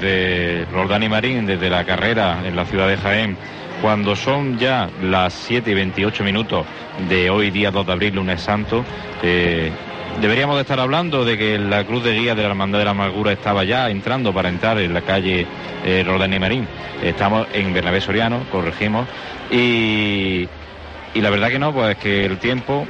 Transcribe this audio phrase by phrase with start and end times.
[0.00, 3.36] desde Roldán y Marín, desde la carrera en la ciudad de Jaén,
[3.80, 6.66] cuando son ya las 7 y 28 minutos
[7.08, 8.84] de hoy día 2 de abril, lunes santo,
[9.22, 9.70] eh,
[10.20, 12.90] deberíamos de estar hablando de que la cruz de guía de la Hermandad de la
[12.92, 15.46] Amargura estaba ya entrando para entrar en la calle
[15.84, 16.66] eh, y Marín.
[17.02, 19.06] Estamos en Bernabé Soriano, corregimos,
[19.50, 20.48] y,
[21.14, 22.86] y la verdad que no, pues que el tiempo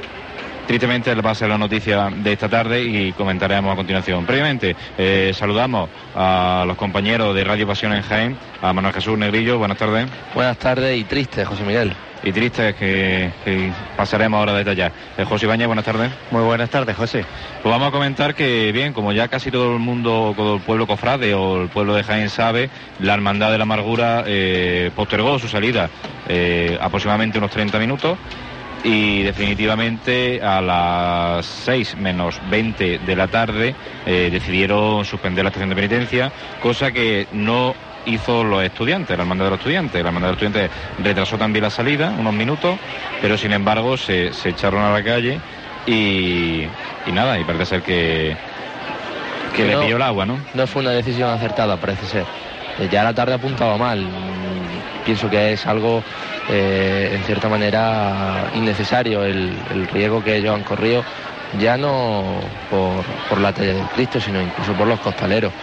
[0.67, 4.25] Tristemente va a ser la noticia de esta tarde y comentaremos a continuación.
[4.25, 9.59] Previamente, eh, saludamos a los compañeros de Radio Pasión en Jaén, a Manuel Jesús Negrillo,
[9.59, 10.07] buenas tardes.
[10.33, 11.93] Buenas tardes y triste, José Miguel.
[12.23, 14.91] Y triste que, que pasaremos ahora a detallar.
[15.15, 16.11] Eh, José Ibañez, buenas tardes.
[16.31, 17.23] Muy buenas tardes, José.
[17.61, 20.87] Pues vamos a comentar que, bien, como ya casi todo el mundo, todo el pueblo
[20.87, 25.47] cofrade o el pueblo de Jaén sabe, la Hermandad de la Amargura eh, postergó su
[25.47, 25.91] salida
[26.27, 28.17] eh, aproximadamente unos 30 minutos
[28.85, 35.69] y definitivamente a las 6 menos 20 de la tarde eh, decidieron suspender la estación
[35.69, 37.73] de penitencia, cosa que no
[38.05, 40.03] hizo los estudiantes, la hermandad de los estudiantes.
[40.03, 42.77] La hermandad de los estudiantes retrasó también la salida, unos minutos,
[43.21, 45.39] pero sin embargo se, se echaron a la calle
[45.87, 46.61] y,
[47.07, 48.37] y nada, y parece ser que,
[49.55, 50.37] que, Que le no- pilló el agua, ¿no?
[50.53, 52.25] No fue una decisión acertada, parece ser.
[52.79, 54.05] Eh, Ya la tarde apuntaba mal.
[55.05, 56.03] Pienso que es algo,
[56.49, 59.55] eh, en cierta manera, innecesario el,
[59.93, 61.03] riesgo que ellos han corrido,
[61.59, 62.39] ya no
[62.71, 65.53] por, por la talla del Cristo, sino incluso por los costaleros.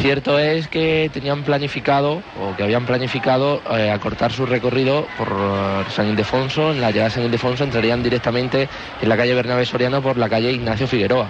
[0.00, 5.28] Cierto es que tenían planificado, o que habían planificado, eh, acortar su recorrido por
[5.90, 6.72] San Ildefonso.
[6.72, 8.68] En la llegada de San Ildefonso entrarían directamente
[9.00, 11.28] en la calle Bernabé Soriano por la calle Ignacio Figueroa.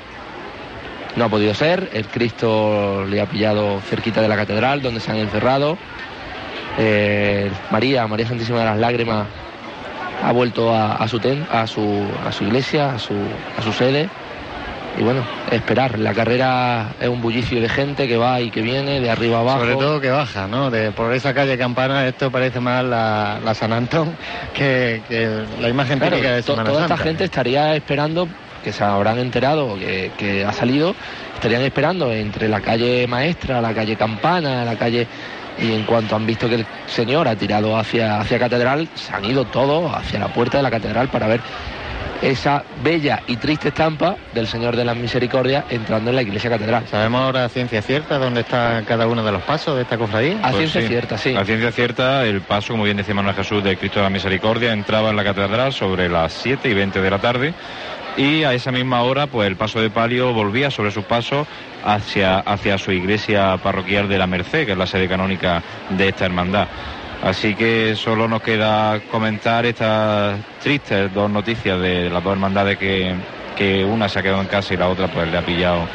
[1.17, 5.11] No ha podido ser, el Cristo le ha pillado cerquita de la catedral, donde se
[5.13, 5.79] han encerrado.
[6.77, 9.27] Eh, María, María Santísima de las Lágrimas,
[10.23, 13.15] ha vuelto a, a su, ten- a, su, a su iglesia, a su,
[13.57, 14.09] a su sede.
[14.97, 15.99] Y bueno, esperar.
[15.99, 19.59] La carrera es un bullicio de gente que va y que viene, de arriba abajo.
[19.61, 20.71] Sobre todo que baja, ¿no?
[20.71, 24.17] De, por esa calle Campana esto parece más la, la San Antón
[24.53, 28.29] que, que la imagen Claro, típica de to- Semana toda esta gente estaría esperando,
[28.65, 30.97] que se habrán enterado que, que ha salido,
[31.35, 35.07] estarían esperando entre la calle Maestra, la calle Campana, la calle...
[35.57, 39.25] Y en cuanto han visto que el señor ha tirado hacia, hacia Catedral, se han
[39.25, 41.41] ido todos hacia la puerta de la Catedral para ver
[42.23, 46.87] esa bella y triste estampa del Señor de las Misericordias entrando en la iglesia catedral.
[46.91, 50.39] ¿Sabemos ahora a ciencia cierta dónde está cada uno de los pasos de esta cofradía?
[50.43, 50.89] A Pues ciencia sí.
[50.89, 51.37] cierta, sí.
[51.37, 54.73] A ciencia cierta, el paso, como bien decía Manuel Jesús, de Cristo de la Misericordia
[54.73, 57.55] entraba en la catedral sobre las 7 y 20 de la tarde
[58.17, 61.47] y a esa misma hora, pues el paso de palio volvía sobre sus pasos
[61.85, 66.27] hacia, hacia su iglesia parroquial de la Merced, que es la sede canónica de esta
[66.27, 66.69] hermandad.
[67.23, 73.15] Así que solo nos queda comentar estas tristes dos noticias de las dos hermandades que,
[73.57, 75.89] que una se ha quedado en casa y la otra pues le ha pillado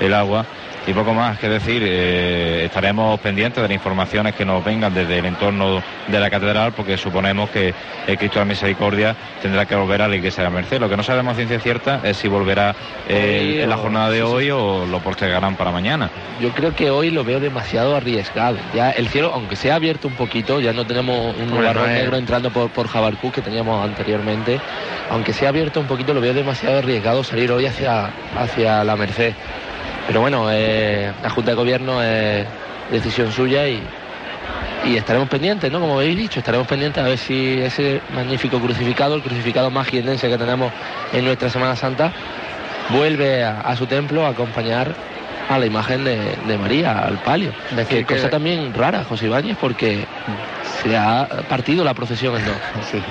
[0.00, 0.46] el agua.
[0.88, 5.18] Y poco más que decir, eh, estaremos pendientes de las informaciones que nos vengan desde
[5.18, 7.74] el entorno de la catedral, porque suponemos que
[8.06, 10.78] el Cristo de la Misericordia tendrá que volver a la iglesia de la Merced.
[10.78, 12.76] Lo que no sabemos a ciencia cierta es si volverá
[13.08, 16.08] eh, en la jornada de hoy o lo postergarán para mañana.
[16.40, 18.56] Yo creo que hoy lo veo demasiado arriesgado.
[18.72, 21.86] Ya el cielo, aunque se ha abierto un poquito, ya no tenemos un Hombre, nubarrón
[21.86, 24.60] no es- negro entrando por, por Jabarcú que teníamos anteriormente.
[25.10, 28.94] Aunque se ha abierto un poquito, lo veo demasiado arriesgado salir hoy hacia, hacia la
[28.94, 29.34] Merced.
[30.06, 32.46] Pero bueno, eh, la Junta de Gobierno es
[32.90, 33.82] decisión suya y,
[34.84, 35.80] y estaremos pendientes, ¿no?
[35.80, 40.28] Como habéis dicho, estaremos pendientes a ver si ese magnífico crucificado, el crucificado más jiennense
[40.28, 40.72] que tenemos
[41.12, 42.12] en nuestra Semana Santa,
[42.90, 44.94] vuelve a, a su templo a acompañar
[45.48, 47.52] a la imagen de, de María, al palio.
[47.70, 50.04] Decir que que- cosa también rara, José Ibáñez, porque
[50.82, 52.56] se ha partido la procesión en dos.
[52.90, 53.02] Sí.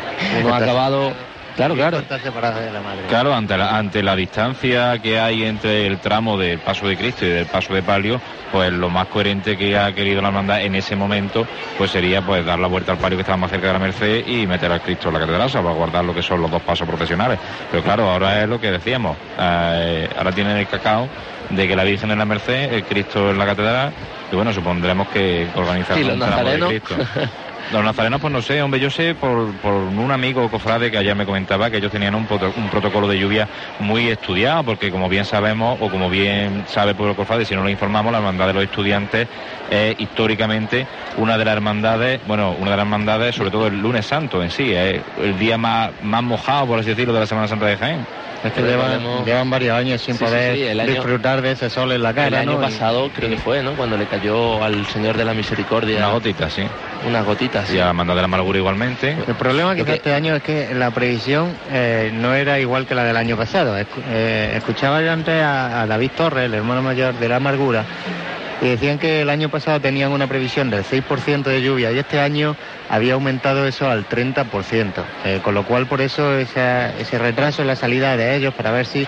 [0.42, 1.14] Uno ha acabado...
[1.56, 2.00] Claro, claro.
[2.00, 3.02] Está separada de la madre.
[3.08, 7.26] Claro, ante la, ante la distancia que hay entre el tramo del paso de Cristo
[7.26, 8.20] y del paso de palio,
[8.52, 11.48] pues lo más coherente que ha querido la hermandad en ese momento,
[11.78, 14.28] pues sería pues dar la vuelta al palio que estaba más cerca de la Merced
[14.28, 16.88] y meter al Cristo en la catedral, para guardar lo que son los dos pasos
[16.88, 17.40] profesionales.
[17.72, 21.08] Pero claro, ahora es lo que decíamos, eh, ahora tienen el cacao
[21.50, 23.94] de que la Virgen en la Merced, el Cristo en la catedral,
[24.32, 26.82] y bueno, supondremos que organizarán Y los un tramo de.
[26.82, 26.96] Cristo.
[27.72, 31.16] Los nazarenos, pues no sé, hombre, yo sé por, por un amigo cofrade que ayer
[31.16, 33.48] me comentaba que ellos tenían un, proto- un protocolo de lluvia
[33.80, 37.64] muy estudiado, porque como bien sabemos, o como bien sabe el pueblo cofrade, si no
[37.64, 39.28] lo informamos, la hermandad de los estudiantes
[39.72, 40.86] es históricamente
[41.18, 44.52] una de las hermandades, bueno, una de las hermandades, sobre todo el lunes santo en
[44.52, 47.78] sí, es el día más, más mojado, por así decirlo, de la Semana Santa de
[47.78, 48.06] Jaén.
[48.44, 51.92] Es que llevan, varios años sin Sí, poder sí, el año- disfrutar de ese sol
[51.92, 52.28] en la cara.
[52.28, 52.60] El año ¿no?
[52.60, 53.76] Y- pasado creo que fue, ¿no?
[53.76, 56.62] Cuando le cayó al Señor de la Misericordia Una gotita, sí.
[57.08, 57.72] Unas gotitas.
[57.72, 59.16] Y a la hermandad de la amargura igualmente.
[59.28, 63.04] El problema que- este año es que la previsión eh, no era igual que la
[63.04, 63.76] del año pasado.
[63.78, 67.86] Eh, escuchaba yo antes a, a David Torres, el hermano mayor de la amargura,
[68.62, 72.20] y decían que el año pasado tenían una previsión del 6% de lluvia y este
[72.20, 72.56] año
[72.90, 77.76] había aumentado eso al 30%, eh, con lo cual por eso ese retraso en la
[77.76, 79.08] salida de ellos para ver si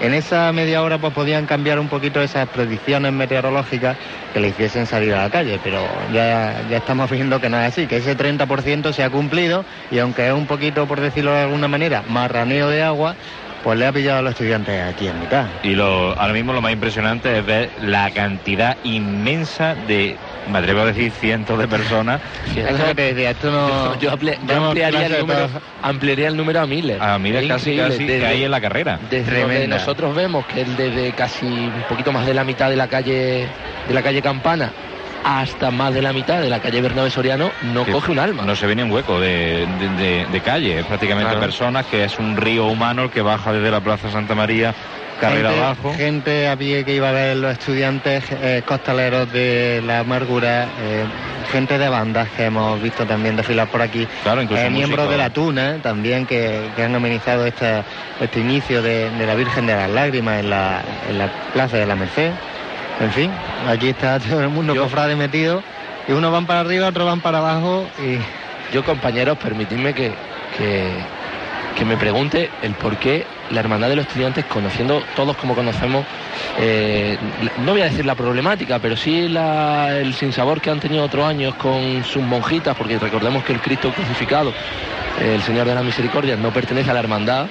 [0.00, 3.96] en esa media hora pues podían cambiar un poquito esas predicciones meteorológicas
[4.32, 5.80] que le hiciesen salir a la calle, pero
[6.12, 9.98] ya, ya estamos viendo que no es así, que ese 30% se ha cumplido y
[9.98, 13.14] aunque es un poquito, por decirlo de alguna manera, marraneo de agua,
[13.62, 15.46] pues le ha pillado a los estudiantes aquí en mitad.
[15.62, 20.16] Y lo, ahora mismo lo más impresionante es ver la cantidad inmensa de,
[20.50, 22.20] me atrevo a decir, cientos de personas.
[24.00, 25.48] yo, ampliaría, el número,
[25.82, 27.00] ampliaría, el número, a miles.
[27.00, 28.98] A miles casi, casi que hay en la carrera.
[29.10, 32.88] Desde nosotros vemos que el desde casi un poquito más de la mitad de la
[32.88, 33.46] calle
[33.86, 34.70] de la calle Campana
[35.24, 38.44] hasta más de la mitad de la calle Bernabé Soriano no coge un alma.
[38.44, 39.66] No se viene un hueco de,
[40.44, 44.10] calle, es prácticamente personas, que es un río humano el que baja desde la Plaza
[44.10, 44.74] Santa María
[45.20, 45.94] carrera abajo.
[45.94, 51.04] Gente a pie que iba a ver los estudiantes eh, costaleros de la amargura, eh,
[51.52, 55.16] gente de bandas que hemos visto también desfilar por aquí, claro, incluso eh, miembros de
[55.16, 57.84] la Tuna también que, han amenizado este,
[58.20, 61.94] este inicio de, la Virgen de las Lágrimas en la, en la Plaza de la
[61.94, 62.32] Merced.
[63.02, 63.30] En fin,
[63.68, 65.62] aquí está todo el mundo cofrade metido.
[66.08, 68.18] Y unos van para arriba, otros van para abajo y...
[68.72, 70.12] Yo, compañeros, permitidme que,
[71.76, 76.06] que, me pregunte el por qué la Hermandad de los Estudiantes, conociendo todos como conocemos,
[76.58, 77.18] eh,
[77.58, 81.54] no voy a decir la problemática, pero sí el sinsabor que han tenido otros años
[81.56, 84.54] con sus monjitas, porque recordemos que el Cristo crucificado,
[85.20, 87.48] el Señor de la Misericordia, no pertenece a la Hermandad,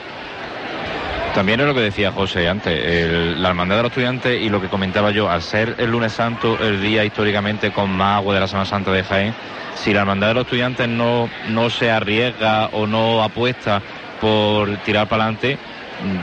[1.34, 4.68] también es lo que decía José antes, la hermandad de los estudiantes y lo que
[4.68, 8.48] comentaba yo, al ser el lunes santo el día históricamente con más agua de la
[8.48, 9.34] Semana Santa de Jaén,
[9.76, 13.82] si la hermandad de los estudiantes no, no se arriesga o no apuesta
[14.20, 15.58] por tirar para adelante,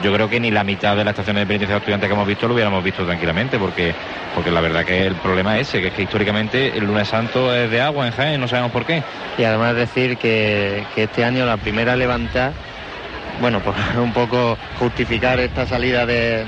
[0.03, 2.27] yo creo que ni la mitad de las estaciones de penitencia de estudiantes que hemos
[2.27, 3.95] visto lo hubiéramos visto tranquilamente, porque,
[4.35, 7.55] porque la verdad que el problema es ese, que es que históricamente el lunes santo
[7.55, 9.03] es de agua en Jaén, no sabemos por qué.
[9.39, 12.53] Y además decir que, que este año la primera levantada
[13.41, 16.45] bueno, pues un poco justificar esta salida de,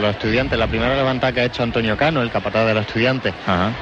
[0.00, 0.58] los estudiantes.
[0.58, 3.32] La primera levantada que ha hecho Antonio Cano, el capataz de los estudiantes,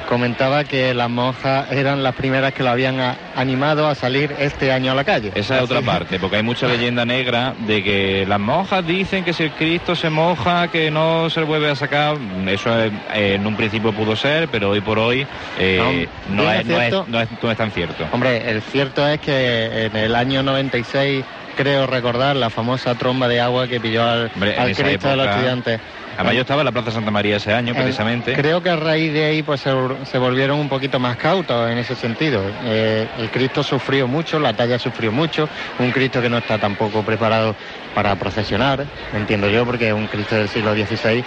[0.07, 2.99] comentaba que las monjas eran las primeras que lo habían
[3.35, 5.31] animado a salir este año a la calle.
[5.35, 9.33] Esa es otra parte, porque hay mucha leyenda negra de que las monjas dicen que
[9.33, 12.17] si el Cristo se moja, que no se vuelve a sacar.
[12.47, 15.25] Eso eh, en un principio pudo ser, pero hoy por hoy
[15.59, 18.05] eh, no, es, no es tan cierto.
[18.11, 21.23] Hombre, el cierto es que en el año 96
[21.55, 25.79] creo recordar la famosa tromba de agua que pilló al, Cristo de los estudiantes.
[26.15, 28.33] Además yo estaba en la Plaza Santa María ese año, precisamente.
[28.33, 31.95] creo que a raíz de ahí pues se, volvieron un poquito más cautos en ese
[31.95, 32.41] sentido.
[32.63, 37.03] Eh, el Cristo sufrió mucho, la talla sufrió mucho, un Cristo que no está tampoco
[37.03, 37.55] preparado
[37.95, 41.23] para procesionar, entiendo yo, porque un Cristo del siglo XVI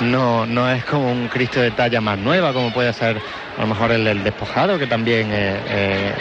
[0.00, 3.20] no, no es como un Cristo de talla más nueva, como puede ser
[3.56, 6.12] a lo mejor el del despojado, que también eh, eh,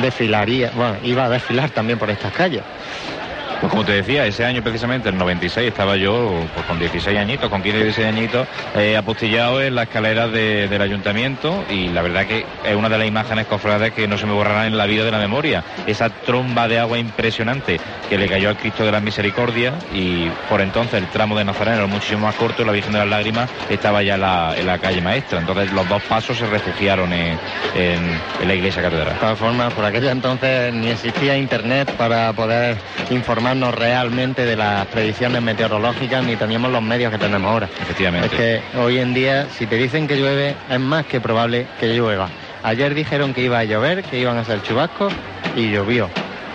[0.00, 2.62] desfilaría, bueno, iba a desfilar también por estas calles.
[3.60, 7.50] Pues como te decía, ese año precisamente, el 96, estaba yo pues, con 16 añitos,
[7.50, 12.26] con 15 y 16 añitos, eh, apostillado en la escalera del ayuntamiento y la verdad
[12.26, 15.04] que es una de las imágenes cofrades que no se me borrarán en la vida
[15.04, 15.62] de la memoria.
[15.86, 20.62] Esa tromba de agua impresionante que le cayó al Cristo de la Misericordia y por
[20.62, 24.02] entonces el tramo de Nazareno era muchísimo más corto, la Virgen de las Lágrimas estaba
[24.02, 25.38] ya en la, calle maestra.
[25.38, 27.38] Entonces los dos pasos se refugiaron en,
[28.46, 29.12] la iglesia catedral.
[29.12, 32.78] De todas formas, por aquella entonces ni existía internet para poder
[33.10, 37.68] informar realmente de las predicciones meteorológicas ni teníamos los medios que tenemos ahora.
[37.80, 38.26] Efectivamente.
[38.26, 41.88] Es que hoy en día, si te dicen que llueve, es más que probable que
[41.88, 42.28] llueva.
[42.62, 45.12] Ayer dijeron que iba a llover, que iban a ser chubascos
[45.56, 46.08] y llovió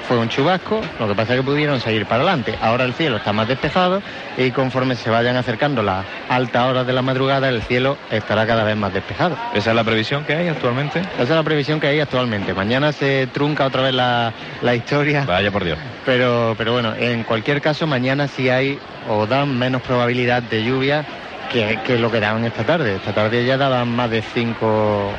[0.08, 2.58] fue un chubasco, lo que pasa es que pudieron seguir para adelante.
[2.62, 4.02] Ahora el cielo está más despejado
[4.38, 8.64] y conforme se vayan acercando las altas horas de la madrugada, el cielo estará cada
[8.64, 9.38] vez más despejado.
[9.54, 11.00] ¿Esa es la previsión que hay actualmente?
[11.00, 12.54] Esa es la previsión que hay actualmente.
[12.54, 14.34] Mañana se trunca otra vez la,
[14.76, 15.26] historia.
[15.26, 15.78] Vaya por Dios.
[16.06, 18.78] Pero, pero bueno, en cualquier caso, mañana sí hay
[19.10, 21.06] o dan menos probabilidad de lluvia
[21.52, 22.96] que, lo que daban esta tarde.
[22.96, 25.12] Esta tarde ya daban más de 5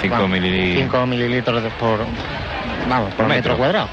[0.00, 1.08] 5 mililitros.
[1.08, 2.00] mililitros por,
[2.88, 3.88] vamos, por, metro cuadrado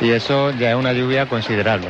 [0.00, 1.88] y eso ya es una lluvia considerable.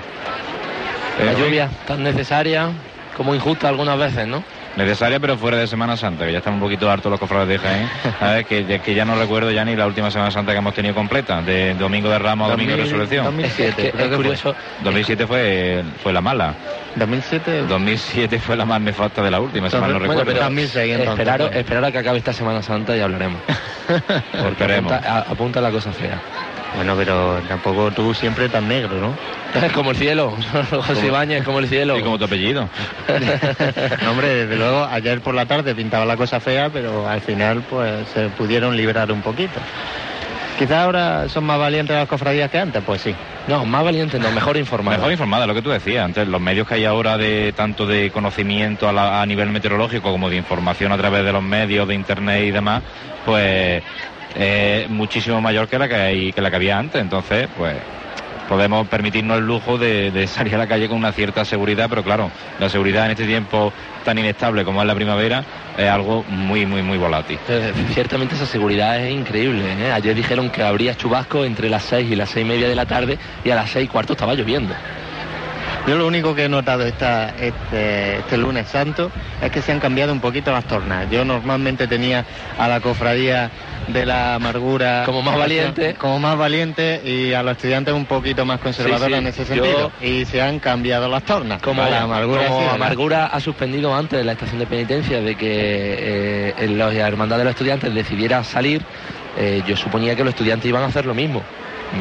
[1.25, 2.70] La lluvia tan necesaria
[3.16, 4.42] como injusta algunas veces, ¿no?
[4.78, 7.58] Necesaria, pero fuera de Semana Santa, que ya están un poquito hartos los cofrades de
[7.58, 7.88] Jaén.
[8.20, 10.94] A que, que, ya no recuerdo ya ni la última Semana Santa que hemos tenido
[10.94, 13.25] completa, de Domingo de Ramos a Domingo de Resurrección.
[13.25, 14.54] 2007, es, curioso.
[14.85, 16.54] 2007 fue, fue la mala.
[16.94, 20.25] 2007 2007 fue la más nefasta de la última, si mal no recuerdo.
[20.26, 23.40] Pero 2006, esperar, esperar, a que acabe esta Semana Santa y hablaremos.
[24.42, 26.20] Porque apunta, apunta la cosa fea.
[26.75, 29.16] Bueno, pero tampoco tú siempre tan negro, ¿no?
[29.75, 30.37] como el cielo,
[30.70, 31.98] José Ibáñez, como el cielo.
[31.98, 32.68] Y como tu apellido.
[34.02, 37.62] no, hombre, desde luego, ayer por la tarde pintaba la cosa fea, pero al final
[37.68, 39.58] pues se pudieron liberar un poquito.
[40.58, 43.14] Quizás ahora son más valientes las cofradías que antes, pues sí.
[43.46, 44.98] No, más valientes, no, mejor informadas.
[44.98, 46.04] Mejor informadas, lo que tú decías.
[46.04, 50.28] Antes, los medios que hay ahora de tanto de conocimiento a, a nivel meteorológico como
[50.28, 52.82] de información a través de los medios, de internet y demás,
[53.25, 53.82] pues
[54.88, 57.00] muchísimo mayor que la que, hay, que la que había antes.
[57.00, 57.76] Entonces, pues
[58.49, 62.30] podemos permitirnos el lujo de, salir a la calle con una cierta seguridad, pero claro,
[62.58, 63.73] la seguridad en este tiempo
[64.04, 65.44] tan inestable como es la primavera
[65.76, 67.38] es algo muy, muy, muy volátil.
[67.49, 69.62] Eh, ciertamente esa seguridad es increíble.
[69.78, 69.92] ¿eh?
[69.92, 72.87] Ayer dijeron que habría chubasco entre las seis y las seis y media de la
[72.87, 74.75] tarde y a las seis y cuarto estaba lloviendo.
[75.88, 79.80] Yo lo único que he notado esta, este, este, lunes santo es que se han
[79.80, 81.11] cambiado un poquito las tornas.
[81.11, 82.26] Yo normalmente tenía
[82.59, 83.50] a la cofradía
[83.87, 85.95] de la amargura como más valiente.
[85.95, 89.90] como más valiente y a los estudiantes un poquito más conservadores en ese sentido.
[90.02, 91.62] Y se han cambiado las tornas.
[91.62, 96.68] Como la amargura, amargura ha suspendido antes de la estación de penitencia de que eh,
[96.68, 98.83] la hermandad de los estudiantes decidiera salir
[99.38, 101.42] eh, yo suponía que los estudiantes iban a hacer lo mismo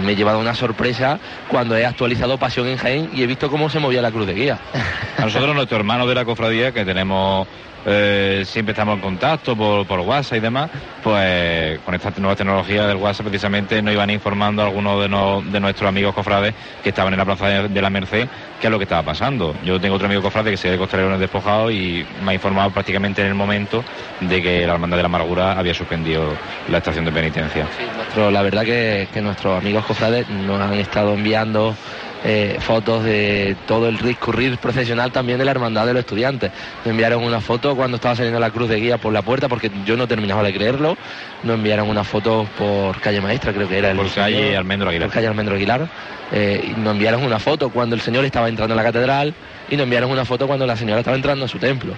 [0.03, 3.70] me he llevado una sorpresa cuando he actualizado Pasión en Jaén y he visto cómo
[3.70, 4.60] se movía la cruz de guía.
[5.17, 7.48] A nosotros, nuestro hermano de la cofradía, que tenemos
[7.86, 10.69] eh, siempre estamos en contacto por, WhatsApp y demás,
[11.03, 15.88] pues con esta nueva tecnología del WhatsApp precisamente nos iban informando a algunos de, nuestros
[15.88, 16.53] amigos cofrades
[16.84, 18.27] que estaban en la plaza de, la Merced
[18.60, 19.55] qué es lo que estaba pasando.
[19.63, 23.22] Yo tengo otro amigo cofrade que se de Costalerones despojado y me ha informado prácticamente
[23.22, 23.84] en el momento
[24.19, 26.34] de que la Hermandad de la Amargura había suspendido
[26.69, 27.67] la estación de penitencia.
[27.77, 31.75] Sí, la verdad que, que nuestros amigos cofrades nos han estado enviando
[32.24, 36.51] eh, fotos de todo el discurrir profesional también de la hermandad de los estudiantes.
[36.86, 39.71] Me enviaron una foto cuando estaba saliendo la cruz de guía por la puerta, porque
[39.86, 40.97] yo no terminaba de creerlo.
[41.43, 43.97] Nos enviaron una foto por calle Maestra, creo que era el.
[43.97, 45.07] Por calle Almendro Aguilar.
[45.07, 45.88] Por calle Almendro Aguilar.
[46.31, 49.33] Eh, y nos enviaron una foto cuando el señor estaba entrando a la catedral
[49.69, 51.93] y nos enviaron una foto cuando la señora estaba entrando a su templo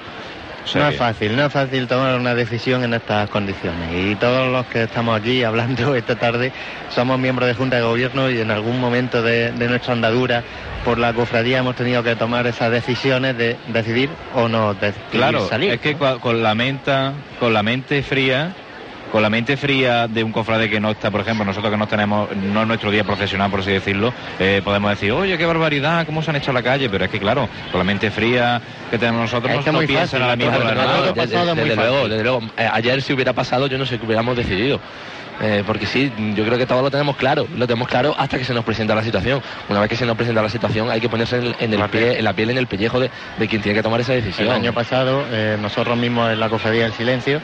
[0.76, 3.90] no es fácil, no es fácil tomar una decisión en estas condiciones.
[3.94, 6.52] Y todos los que estamos aquí hablando esta tarde
[6.90, 10.44] somos miembros de Junta de Gobierno y en algún momento de, nuestra andadura
[10.86, 15.48] por la cofradía hemos tenido que tomar esas decisiones de decidir o no decidir claro,
[15.48, 15.74] salir.
[15.74, 16.92] Es que con la, mente,
[17.40, 18.54] con la mente fría
[19.12, 21.88] con la mente fría de un cofrade que no está, por ejemplo, nosotros que no
[21.88, 26.06] tenemos, no es nuestro día profesional, por así decirlo, eh, podemos decir, oye, qué barbaridad,
[26.06, 28.62] cómo se han hecho a la calle, pero es que claro, con la mente fría
[28.90, 32.70] que tenemos nosotros, es que no piensan en la misma desde, luego, desde luego, eh,
[32.72, 34.80] ayer si hubiera pasado, yo no sé qué hubiéramos decidido.
[35.42, 38.44] Eh, porque sí, yo creo que todo lo tenemos claro, lo tenemos claro hasta que
[38.44, 39.42] se nos presenta la situación.
[39.70, 42.26] Una vez que se nos presenta la situación hay que ponerse en, el pie, en
[42.26, 43.10] la piel, en el pellejo de,
[43.48, 44.50] quien tiene que tomar esa decisión.
[44.50, 45.24] El año pasado,
[45.62, 47.40] nosotros mismos en la cofradía del silencio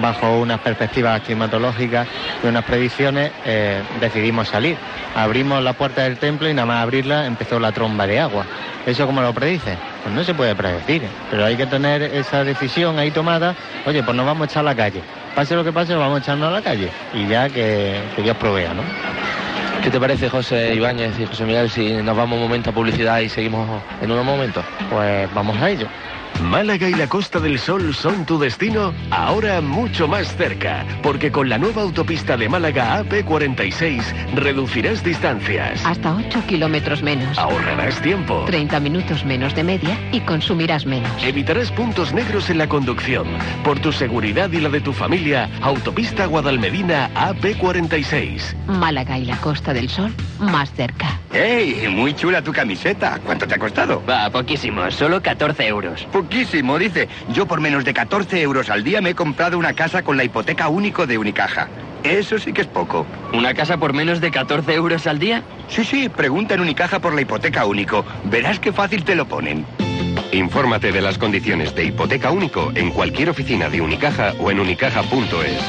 [0.00, 2.06] bajo unas perspectivas climatológicas
[2.42, 4.76] y unas previsiones, eh, decidimos salir.
[5.14, 8.44] Abrimos la puerta del templo y nada más abrirla empezó la tromba de agua.
[8.86, 9.76] ¿Eso cómo lo predice?
[10.02, 13.54] Pues no se puede predecir, pero hay que tener esa decisión ahí tomada.
[13.84, 15.00] Oye, pues nos vamos a echar a la calle.
[15.34, 16.90] Pase lo que pase, nos vamos a echarnos a la calle.
[17.12, 18.82] Y ya que, que Dios provea, ¿no?
[19.82, 23.20] ¿Qué te parece, José Ibáñez y José Miguel, si nos vamos un momento a publicidad
[23.20, 23.68] y seguimos
[24.00, 24.64] en unos momentos?
[24.90, 25.86] Pues vamos a ello.
[26.42, 31.48] Málaga y la Costa del Sol son tu destino, ahora mucho más cerca, porque con
[31.48, 35.84] la nueva autopista de Málaga AP46 reducirás distancias.
[35.84, 37.36] Hasta 8 kilómetros menos.
[37.38, 38.44] Ahorrarás tiempo.
[38.46, 41.10] 30 minutos menos de media y consumirás menos.
[41.22, 43.26] Evitarás puntos negros en la conducción.
[43.64, 48.54] Por tu seguridad y la de tu familia, Autopista Guadalmedina AP46.
[48.66, 51.20] Málaga y la Costa del Sol más cerca.
[51.32, 51.88] ¡Ey!
[51.88, 53.18] Muy chula tu camiseta.
[53.24, 54.02] ¿Cuánto te ha costado?
[54.08, 56.06] Va, poquísimo, solo 14 euros.
[56.26, 57.08] Poquísimo, dice.
[57.28, 60.24] Yo por menos de 14 euros al día me he comprado una casa con la
[60.24, 61.68] hipoteca único de Unicaja.
[62.02, 63.06] Eso sí que es poco.
[63.32, 65.44] ¿Una casa por menos de 14 euros al día?
[65.68, 68.04] Sí, sí, pregunta en Unicaja por la hipoteca único.
[68.24, 69.64] Verás qué fácil te lo ponen.
[70.32, 75.62] Infórmate de las condiciones de hipoteca único en cualquier oficina de Unicaja o en unicaja.es.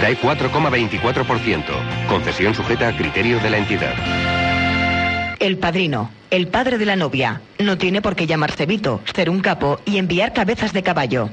[0.00, 1.64] CAE 4,24%.
[2.08, 4.43] Concesión sujeta a criterio de la entidad.
[5.38, 9.40] El padrino, el padre de la novia, no tiene por qué llamarse Vito, ser un
[9.40, 11.28] capo y enviar cabezas de caballo.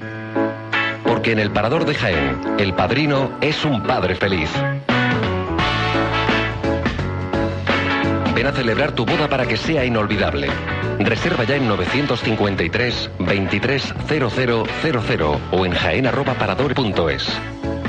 [1.06, 4.50] Porque en el Parador de Jaén, el padrino es un padre feliz.
[8.34, 10.48] Ven a celebrar tu boda para que sea inolvidable.
[11.00, 17.28] Reserva ya en 953 230000 o en jaen.parador.es.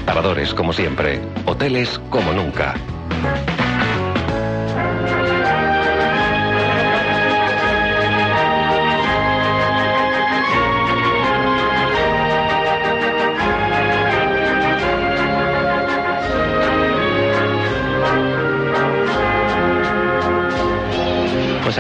[0.05, 2.75] Paradores como siempre, hoteles como nunca.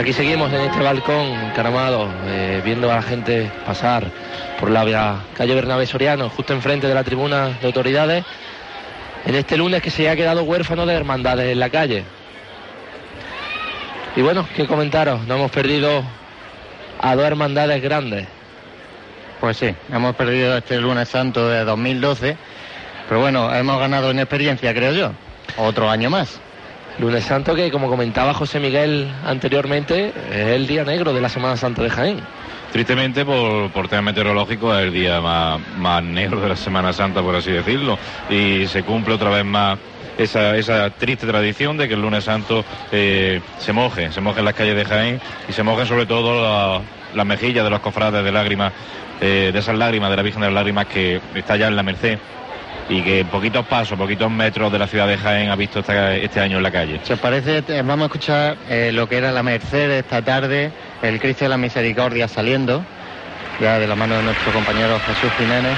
[0.03, 4.05] Aquí seguimos en este balcón encaramado, eh, viendo a la gente pasar
[4.59, 8.25] por la calle Bernabé Soriano, justo enfrente de la tribuna de autoridades,
[9.25, 12.03] en este lunes que se ha quedado huérfano de hermandades en la calle.
[14.17, 15.25] Y bueno, ¿qué comentaros?
[15.29, 16.03] No hemos perdido
[17.01, 18.27] a dos hermandades grandes.
[19.41, 22.37] Pues sí, hemos perdido este lunes santo de 2012,
[23.09, 25.13] pero bueno, hemos ganado en experiencia, creo yo.
[25.59, 26.41] Otro año más.
[26.99, 31.57] Lunes Santo que, como comentaba José Miguel anteriormente, es el día negro de la Semana
[31.57, 32.21] Santa de Jaén.
[32.71, 37.21] Tristemente, por, por tema meteorológico, es el día más, más negro de la Semana Santa,
[37.23, 37.99] por así decirlo.
[38.31, 39.79] Y se cumple otra vez más
[40.17, 44.45] esa, esa triste tradición de que el lunes santo eh, se moje, se moje en
[44.47, 46.81] las calles de Jaén y se mojen sobre todo la-
[47.15, 48.73] las mejillas de los cofrades de lágrimas,
[49.21, 51.83] eh, de esas lágrimas de la Virgen de las Lágrimas que está ya en la
[51.83, 52.19] Merced
[52.89, 56.57] y que poquitos pasos, poquitos metros de la ciudad de Jaén ha visto este año
[56.57, 57.01] en la calle.
[57.05, 60.71] Si os parece, vamos a escuchar eh, lo que era la Merced esta tarde,
[61.03, 62.85] el Cristo de la Misericordia saliendo,
[63.61, 65.77] ya de la mano de nuestro compañero Jesús Jiménez.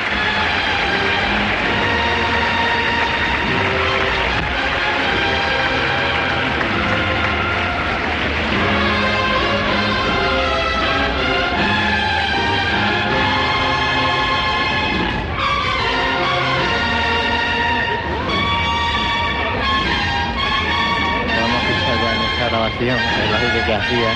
[23.64, 24.12] Que hacía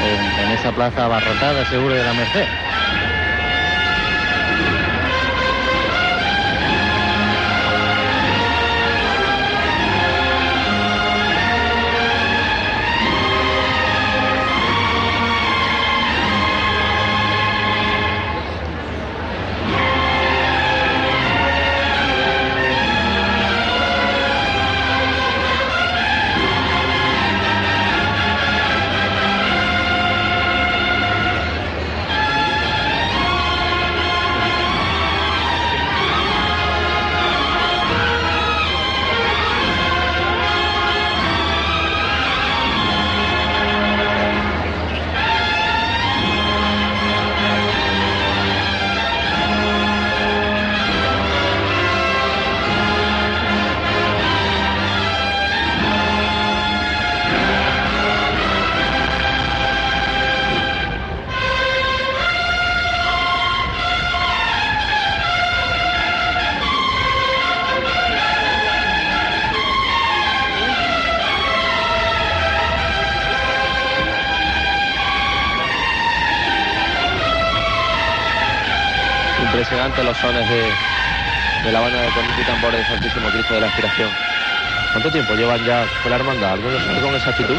[0.00, 2.69] en, en esa plaza abarrotada, seguro de la Merced.
[79.96, 80.72] Los sones de,
[81.64, 84.08] de la banda de cornetas y tambores del Santísimo Cristo de la Aspiración.
[84.92, 86.52] ¿Cuánto tiempo llevan ya con la hermandad?
[86.52, 87.56] ¿Alguno sabe con exactitud?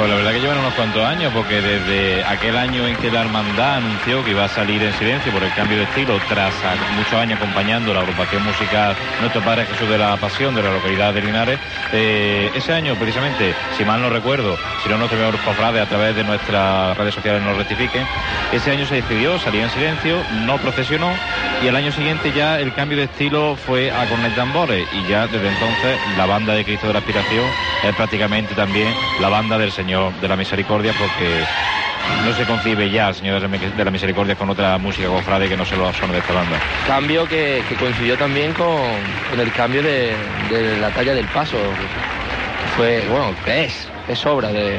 [0.00, 3.20] Pues la verdad que llevan unos cuantos años, porque desde aquel año en que la
[3.20, 6.54] hermandad anunció que iba a salir en silencio por el cambio de estilo, tras
[6.96, 11.12] muchos años acompañando la agrupación musical Nuestro Padre Jesús de la Pasión de la localidad
[11.12, 11.60] de Linares,
[11.92, 16.16] eh, ese año precisamente, si mal no recuerdo, si no nuestro miembro cofrade a través
[16.16, 18.06] de nuestras redes sociales nos rectifiquen,
[18.52, 21.20] ese año se decidió, salía en silencio, no procesionó
[21.62, 25.26] y el año siguiente ya el cambio de estilo fue a cornet tambores y ya
[25.26, 29.72] desde entonces la banda de Cristo de la Aspiración es prácticamente también la banda del
[29.72, 31.44] Señor de la Misericordia porque
[32.24, 35.64] no se concibe ya el Señor de la Misericordia con otra música cofrade que no
[35.64, 36.58] se lo son de esta banda.
[36.86, 38.80] Cambio que, coincidió también con,
[39.30, 40.14] con el cambio de,
[40.80, 41.56] la talla del paso.
[42.76, 44.78] Fue, bueno, es, es obra de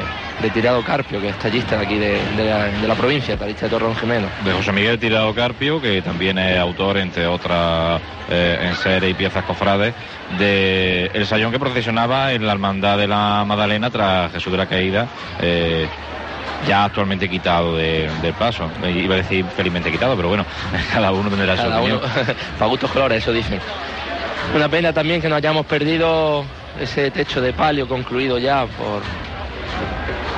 [0.52, 3.70] Tirado Carpio, que es tallista de aquí de, de la, de la provincia, tallista de
[3.70, 4.28] Torrón Gemelo.
[4.44, 9.44] De José Miguel Tirado Carpio, que también es autor, entre otras eh, enseres y piezas
[9.44, 9.94] cofrades,
[10.38, 14.66] de el sayón que procesionaba en la Hermandad de la Magdalena tras Jesús de la
[14.66, 15.06] Caída,
[15.40, 15.86] eh,
[16.66, 18.68] ya actualmente quitado de- del paso.
[18.84, 20.44] Iba a decir felizmente quitado, pero bueno,
[20.92, 22.00] cada uno tendrá su uno, opinión.
[22.58, 23.60] para gustos colores, eso dicen.
[24.56, 26.44] Una pena también que no hayamos perdido
[26.80, 29.02] ese techo de palio concluido ya por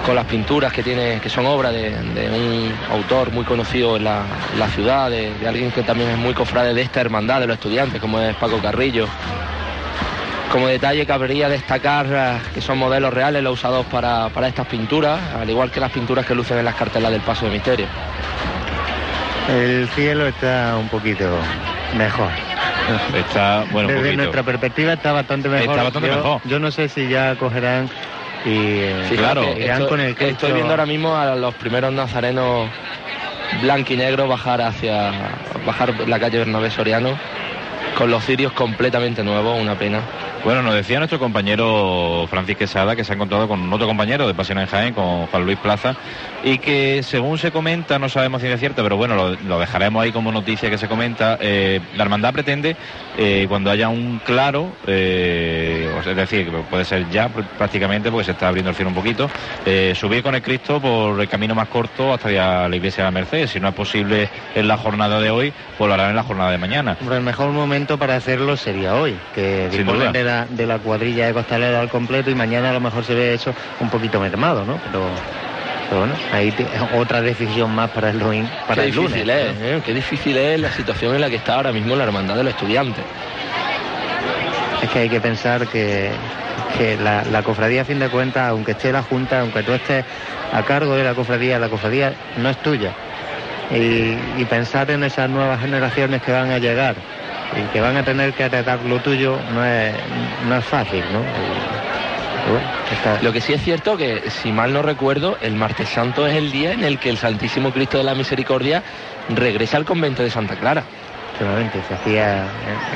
[0.04, 4.04] con las pinturas que tiene, que son obra de, de un autor muy conocido en
[4.04, 7.40] la, en la ciudad, de, de alguien que también es muy cofrade de esta hermandad
[7.40, 9.06] de los estudiantes, como es Paco Carrillo.
[10.52, 15.18] Como detalle cabría destacar eh, que son modelos reales los usados para, para estas pinturas,
[15.40, 17.86] al igual que las pinturas que lucen en las cartelas del Paso de Misterio.
[19.48, 21.28] El cielo está un poquito
[21.96, 22.28] mejor.
[23.16, 24.16] Está, bueno, Desde poquito.
[24.18, 25.70] nuestra perspectiva está bastante mejor.
[25.70, 26.40] Está bastante yo, mejor.
[26.44, 27.88] Yo no sé si ya cogerán
[28.44, 29.58] y eh, Fíjate, Claro.
[29.58, 30.52] irán estoy, con el estoy Cristo.
[30.52, 32.70] viendo ahora mismo a los primeros nazarenos
[33.50, 37.20] blanco y negro bajar hacia bajar la calle Bernabé Soriano
[37.96, 40.00] con los cirios completamente nuevos, una pena.
[40.44, 44.34] Bueno, nos decía nuestro compañero Francis Quesada que se ha encontrado con otro compañero de
[44.34, 45.96] Pasión en Jaén, con Juan Luis Plaza,
[46.42, 50.12] y que según se comenta, no sabemos si es cierto, pero bueno, lo, dejaremos ahí
[50.12, 52.76] como noticia que se comenta, eh, la hermandad pretende,
[53.16, 58.48] eh, cuando haya un claro, eh, es decir, puede ser ya prácticamente, porque se está
[58.48, 59.30] abriendo el cielo un poquito,
[59.94, 63.46] subir con el Cristo por el camino más corto hasta la iglesia de la Merced.
[63.46, 66.50] Si no es posible en la jornada de hoy, pues lo harán en la jornada
[66.50, 66.96] de mañana.
[67.00, 71.34] el mejor momento para hacerlo sería hoy, que disponen de la, de la cuadrilla de
[71.34, 74.78] costalera al completo y mañana a lo mejor se ve eso un poquito mermado, ¿no?
[74.84, 75.08] Pero
[75.98, 76.52] bueno, ahí
[76.96, 78.18] otra decisión más para el,
[78.66, 79.12] para qué el lunes.
[79.12, 79.82] Difícil es, ¿eh?
[79.84, 82.54] Qué difícil es la situación en la que está ahora mismo la hermandad de los
[82.54, 83.04] estudiantes.
[84.82, 86.10] Es que hay que pensar que,
[87.02, 90.04] la, cofradía, a fin de cuentas, aunque esté la Junta, aunque tú estés
[90.52, 92.92] a cargo de la cofradía, la cofradía no es tuya.
[93.70, 96.96] Y, pensar en esas nuevas generaciones que van a llegar
[97.56, 99.94] y que van a tener que heredar lo tuyo no es,
[100.48, 101.20] no es fácil, ¿no?
[103.22, 106.52] Lo que sí es cierto que, si mal no recuerdo, el martes santo es el
[106.52, 108.82] día en el que el Santísimo Cristo de la Misericordia
[109.30, 110.84] regresa al convento de Santa Clara.
[111.34, 112.44] Efectivamente, se hacía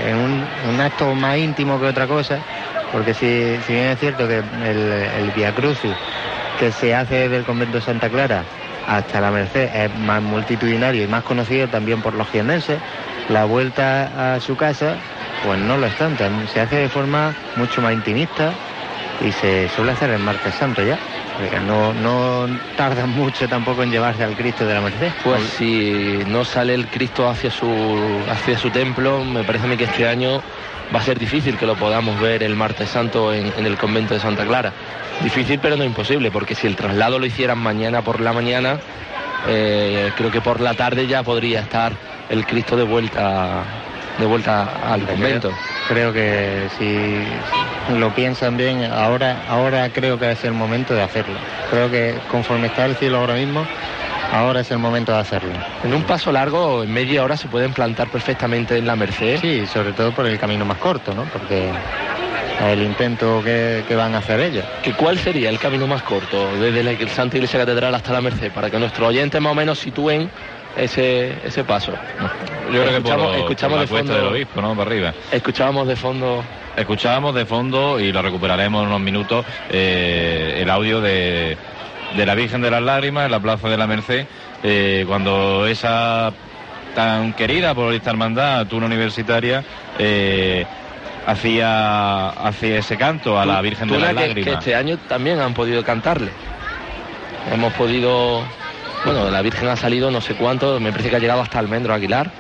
[0.07, 2.39] en un, acto más íntimo que otra cosa,
[2.93, 3.27] porque si,
[3.73, 4.93] bien es cierto que el,
[5.23, 5.97] el Via Crucis
[6.59, 8.43] que se hace del convento de Santa Clara
[8.87, 12.79] hasta la Merced es más multitudinario y más conocido también por los jienenses,
[13.29, 14.97] la vuelta a su casa
[15.45, 18.53] pues no lo es tanto, se hace de forma mucho más intimista
[19.25, 20.99] y se suele hacer el martes santo ya.
[21.67, 25.13] No, no tardan mucho tampoco en llevarse al Cristo de la Merced.
[25.23, 27.69] Pues si no sale el Cristo hacia su,
[28.29, 30.43] hacia su templo, me parece a mí que este año
[30.95, 34.21] va a ser difícil que lo podamos ver el martes santo en, el convento de
[34.21, 34.73] Santa Clara.
[35.23, 38.81] Difícil pero no imposible, porque si el traslado lo hicieran mañana por la mañana,
[39.47, 41.93] eh, creo que por la tarde ya podría estar
[42.29, 43.65] el Cristo de vuelta
[44.19, 45.53] de vuelta al convento.
[45.89, 51.37] Creo, que si lo piensan bien, ahora, ahora creo que es el momento de hacerlo.
[51.71, 53.65] Creo que conforme está el cielo ahora mismo,
[54.33, 55.53] ahora es el momento de hacerlo.
[55.85, 59.41] En un paso largo, en media hora, se pueden plantar perfectamente en la Merced.
[59.41, 61.25] Sí, sobre todo por el camino más corto, ¿no?
[61.25, 61.71] Porque
[62.67, 64.65] el intento que, van a hacer ellos.
[64.83, 68.53] ¿Que ¿Cuál sería el camino más corto desde la Santa Iglesia Catedral hasta la Merced?
[68.53, 70.31] Para que nuestros oyentes más o menos sitúen
[70.77, 71.93] ese, ese paso.
[72.73, 74.75] Yo creo que por, escuchamos de fondo del obispo, ¿no?
[74.75, 75.15] Para arriba.
[75.31, 76.45] Escuchábamos de fondo.
[76.77, 81.57] Escuchábamos de fondo y lo recuperaremos en unos minutos eh, el audio de,
[82.17, 84.27] de la Virgen de las Lágrimas en la Plaza de la Merced,
[84.63, 86.33] eh, cuando esa
[86.95, 89.63] tan querida por esta hermandad, una universitaria,
[89.99, 90.65] eh,
[91.27, 94.45] hacía, hacía ese canto a la Virgen de las Lágrimas.
[94.45, 96.31] Que este año también han podido cantarle.
[97.53, 98.45] Hemos podido
[99.05, 101.95] bueno, la Virgen ha salido no sé cuánto, me parece que ha llegado hasta Almendro
[101.95, 102.31] Aguilar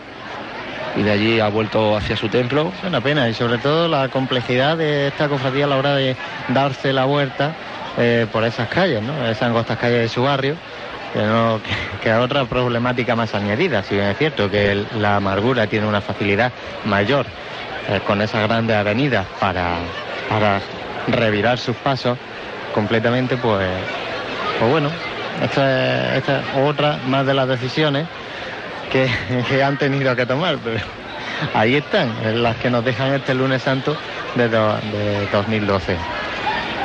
[0.96, 2.72] y de allí ha vuelto hacia su templo.
[2.76, 6.16] Es una pena y sobre todo la complejidad de esta cofradía a la hora de
[6.48, 7.54] darse la vuelta
[7.96, 9.26] eh, por esas calles, ¿no?
[9.26, 10.56] esas angostas calles de su barrio.
[11.12, 11.58] Que, no,
[12.02, 16.52] que, otra problemática más añadida, si bien es cierto que la amargura tiene una facilidad
[16.84, 17.24] mayor
[17.88, 19.78] eh, con esas grandes avenidas para,
[20.28, 20.60] para
[21.08, 22.18] revirar sus pasos
[22.74, 23.66] completamente, pues,
[24.58, 24.90] pues bueno,
[25.42, 26.24] esta es,
[26.56, 28.06] otra más de las decisiones
[28.92, 30.84] que, han tenido que tomar, pero
[31.54, 33.96] ahí están, las que nos dejan este lunes santo
[34.34, 35.96] de, de 2012.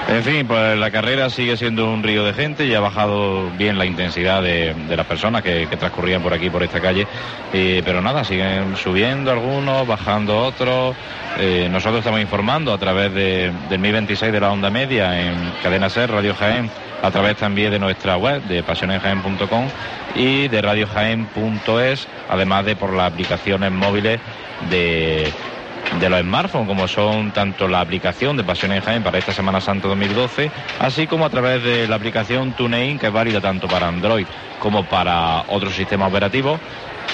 [0.10, 3.78] En fin, pues la carrera sigue siendo un río de gente y ha bajado bien
[3.78, 7.08] la intensidad de, las personas que, transcurrían por aquí, por esta calle.
[7.52, 10.96] pero nada, siguen subiendo algunos, bajando otros.
[11.40, 15.36] Eh, nosotros estamos informando a través de, del Mi 26 de la onda media en
[15.64, 16.70] Cadena Ser, Radio Jaén,
[17.02, 19.68] a través también de nuestra web de pasionenjaén.com
[20.16, 24.20] y de radiojaén.es, además de por las aplicaciones móviles
[24.70, 25.34] de
[26.00, 29.62] de los smartphones, como son tanto la aplicación de Pasión en Jaén para esta Semana
[29.62, 33.88] Santa 2012, así como a través de la aplicación TuneIn, que es válida tanto para
[33.88, 34.26] Android
[34.60, 36.60] como para otros sistemas operativos.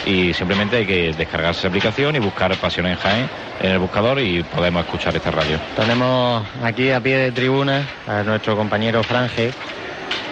[0.05, 3.29] Y simplemente hay que descargar esa aplicación y buscar Pasión en Jaén
[3.61, 5.59] en el buscador y podemos escuchar esta radio.
[5.75, 9.51] Tenemos aquí a pie de tribuna a nuestro compañero Franje,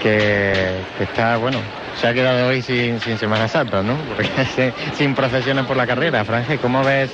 [0.01, 1.59] que está, bueno,
[1.99, 3.97] se ha quedado hoy sin, Semana Santa, ¿no?
[4.93, 6.23] Sin procesiones por la carrera.
[6.23, 7.09] Franje, ¿cómo ves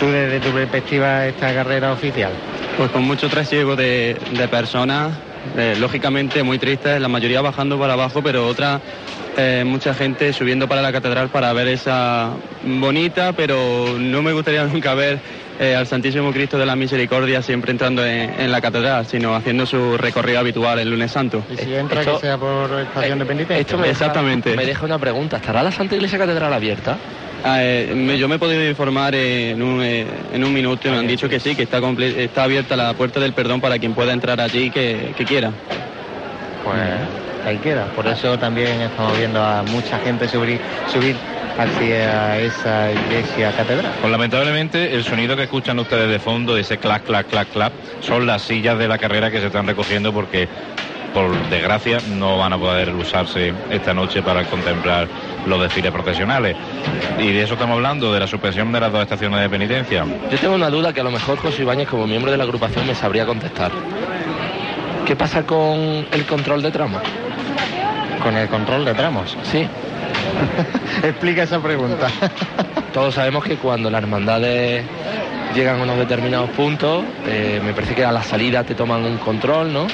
[0.00, 2.32] tú desde tu perspectiva esta carrera oficial?
[2.76, 4.16] Pues con mucho trasiego de,
[4.50, 5.12] personas,
[5.56, 8.80] eh, lógicamente muy tristes, la mayoría bajando para abajo, pero otra,
[9.36, 12.30] eh, mucha gente subiendo para la catedral para ver esa
[12.64, 15.20] bonita, pero no me gustaría nunca ver
[15.58, 19.96] eh, al Santísimo Cristo de la Misericordia siempre entrando en, la catedral, sino haciendo su
[19.96, 21.42] recorrido habitual el lunes santo.
[21.50, 23.78] ¿Y si entra que sea por estación de penitencia?
[23.86, 24.56] Exactamente.
[24.56, 26.98] me deja una pregunta, ¿estará la Santa Iglesia Catedral abierta?
[27.46, 30.96] Eh, me- yo me he podido informar en un, eh, en un minuto y me
[30.98, 33.92] han dicho que sí, que está, comple- está abierta la puerta del perdón para quien
[33.94, 35.52] pueda entrar allí que, que quiera.
[36.64, 36.80] Pues
[37.46, 37.84] ahí queda.
[37.94, 41.16] Por eso también estamos viendo a mucha gente subir, subir
[41.58, 43.92] hacia esa iglesia catedral.
[44.00, 48.26] Pues lamentablemente el sonido que escuchan ustedes de fondo, ese clac, clac, clac, clac, son
[48.26, 50.48] las sillas de la carrera que se están recogiendo porque
[51.14, 55.06] por desgracia no van a poder usarse esta noche para contemplar
[55.46, 56.56] los desfiles profesionales.
[57.20, 60.04] Y de eso estamos hablando, de la suspensión de las dos estaciones de penitencia.
[60.30, 62.84] Yo tengo una duda que a lo mejor José Ibáñez, como miembro de la agrupación,
[62.86, 63.70] me sabría contestar.
[65.06, 67.02] ¿Qué pasa con el control de tramos?
[68.20, 69.36] Con el control de tramos.
[69.44, 69.68] Sí.
[71.02, 72.08] Explica esa pregunta.
[72.92, 74.84] Todos sabemos que cuando las hermandades
[75.54, 79.18] llegan a unos determinados puntos, eh, me parece que a la salida te toman un
[79.18, 79.86] control, ¿no?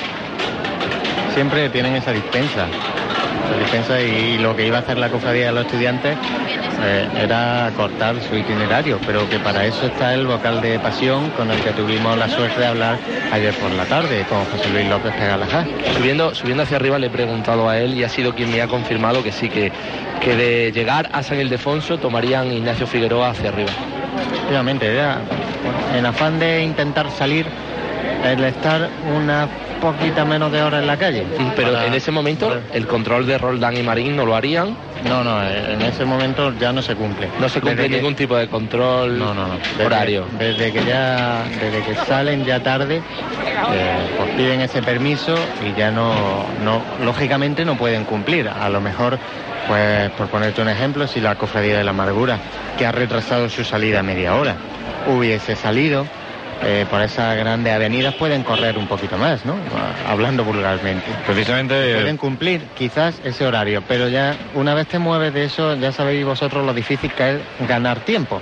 [1.35, 2.67] Siempre tienen esa dispensa.
[3.59, 6.17] Dispensa y lo que iba a hacer la cofradía de los estudiantes
[6.83, 11.51] eh, era cortar su itinerario, pero que para eso está el vocal de pasión con
[11.51, 12.99] el que tuvimos la suerte de hablar
[13.33, 15.67] ayer por la tarde con José Luis López Pegalajá.
[15.97, 18.69] Subiendo, subiendo hacia arriba le he preguntado a él y ha sido quien me ha
[18.69, 19.73] confirmado que sí, que,
[20.21, 23.71] que de llegar a San Ildefonso tomarían Ignacio Figueroa hacia arriba.
[24.51, 27.47] Era bueno, en afán de intentar salir,
[28.25, 29.49] el estar una
[29.81, 31.25] poquita menos de hora en la calle.
[31.57, 34.77] Pero Para- en ese momento el control de Roldán y Marín no lo harían.
[35.09, 37.29] No, no, en ese momento ya no se cumple.
[37.41, 39.55] No se cumple Desde que- ningún tipo de control No, no, no.
[39.57, 40.27] Desde- horario.
[40.39, 45.35] Desde que ya, desde que salen ya tarde, eh, pues piden ese permiso
[45.67, 48.49] y ya no, no, lógicamente no pueden cumplir.
[48.49, 49.19] A lo mejor,
[49.69, 52.39] pues por ponerte un ejemplo, si la cofradía de la amargura,
[52.77, 54.57] que ha retrasado su salida media hora,
[55.07, 56.07] hubiese salido.
[56.63, 59.57] Eh, por esas grandes avenidas pueden correr un poquito más, ¿no?
[60.07, 61.07] Hablando vulgarmente.
[61.27, 65.93] Precisamente Pueden cumplir quizás ese horario, pero ya una vez te mueves de eso, ya
[65.93, 68.41] sabéis vosotros lo difícil que es ganar tiempo.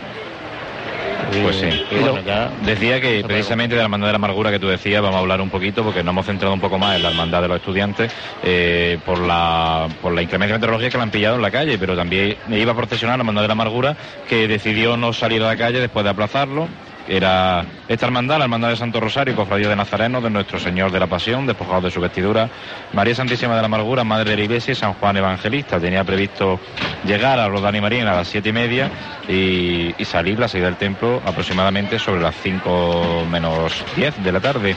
[1.42, 1.66] Pues sí.
[1.90, 5.02] y bueno, ya- Decía que precisamente de la hermandad de la amargura que tú decías,
[5.02, 7.42] vamos a hablar un poquito porque nos hemos centrado un poco más en la hermandad
[7.42, 8.10] de los estudiantes
[8.42, 11.94] eh, por la por la inclemencia meteorológica que la han pillado en la calle, pero
[11.96, 13.96] también iba a procesionar la hermandad de la amargura
[14.28, 16.68] que decidió no salir a la calle después de aplazarlo.
[17.08, 21.00] Era esta hermandad, la hermandad de Santo Rosario, cofradía de Nazareno, de Nuestro Señor de
[21.00, 22.50] la Pasión, despojado de su vestidura,
[22.92, 25.80] María Santísima de la Amargura, Madre de la Iglesia y San Juan Evangelista.
[25.80, 26.60] Tenía previsto
[27.04, 28.90] llegar a Rodán y Marín a las siete y media
[29.26, 34.74] y, salir la salida del templo aproximadamente sobre las 5 menos 10 de la tarde,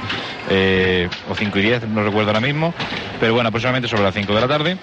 [0.49, 2.73] eh, o 5 y 10, no recuerdo ahora mismo,
[3.19, 4.77] pero bueno, aproximadamente sobre las 5 de la tarde.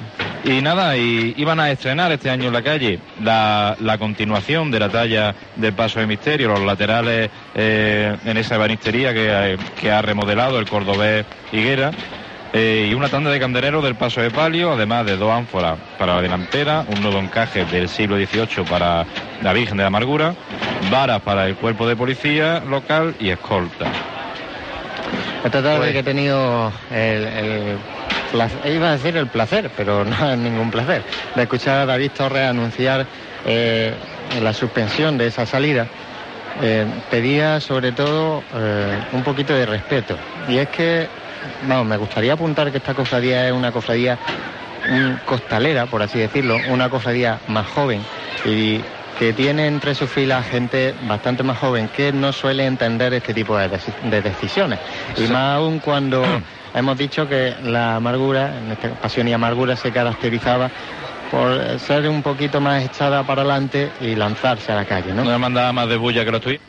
[0.44, 4.88] Y nada, y iban a estrenar este año en la calle la continuación de la
[4.88, 10.02] talla del Paso de Misterio, los laterales eh, en esa ebanistería que, ha- que ha
[10.02, 11.92] remodelado el cordobés Higuera.
[12.52, 16.14] eh, y una tanda de candeleros del Paso de Palio, además de dos ánforas para
[16.16, 19.06] la delantera, un nuevo encaje del siglo XVIII para
[19.42, 20.34] la Virgen de la Amargura,
[20.90, 23.86] varas para el cuerpo de policía local y escolta.
[25.44, 27.78] Esta tarde Pues- que he tenido el, el
[28.32, 31.02] placer, iba a decir el placer, pero no es ningún placer,
[31.34, 33.06] de escuchar a David Torres anunciar
[33.46, 33.92] eh,
[34.42, 35.86] la suspensión de esa salida,
[36.62, 40.16] eh, pedía sobre todo eh, un poquito de respeto.
[40.48, 41.08] Y es que,
[41.68, 44.18] vamos, me gustaría apuntar que esta cofradía es una cofradía
[45.26, 48.00] costalera, por así decirlo, una cofradía más joven
[48.44, 48.80] y
[49.18, 53.56] que tiene entre sus filas gente bastante más joven que no suele entender este tipo
[53.58, 54.78] de, deci- de decisiones.
[55.16, 56.24] Y más aún cuando
[56.74, 60.70] hemos dicho que la amargura, en esta pasión y amargura, se caracterizaba
[61.30, 65.22] por ser un poquito más echada para adelante y lanzarse a la calle, ¿no?
[65.22, 66.60] Una hermandad más de bulla que los tuyos.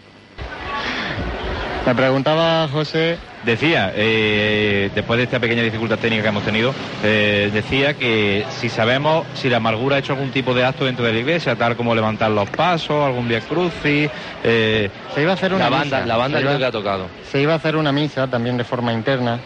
[1.86, 6.74] Me preguntaba José Decía, eh, después de esta pequeña dificultad técnica que hemos tenido,
[7.06, 11.06] eh, decía que si sabemos si la amargura ha hecho algún tipo de acto dentro
[11.06, 14.10] de la iglesia, tal como levantar los pasos, algún vía crucis.
[14.44, 16.06] eh, Se iba a hacer una La banda, misa.
[16.06, 17.08] la banda iba- que ha tocado.
[17.32, 19.40] se iba a hacer una misa también de forma interna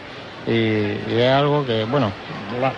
[0.46, 2.12] y, es algo que, bueno,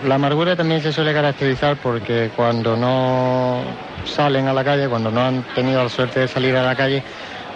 [0.03, 3.61] la, amargura también se suele caracterizar porque cuando no
[4.05, 7.03] salen a la calle, cuando no han tenido la suerte de salir a la calle,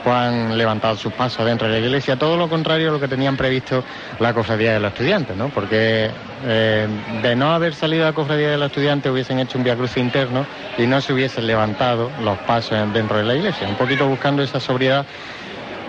[0.03, 3.07] pues han levantado sus pasos dentro de la iglesia, todo lo contrario a lo que
[3.07, 3.83] tenían previsto
[4.19, 5.49] la cofradía de los estudiantes, ¿no?
[5.49, 6.09] Porque
[6.45, 6.87] eh,
[7.21, 10.45] de no haber salido a la cofradía de los estudiantes hubiesen hecho un viacruz interno
[10.77, 14.59] y no se hubiesen levantado los pasos dentro de la iglesia, un poquito buscando esa
[14.59, 15.05] sobriedad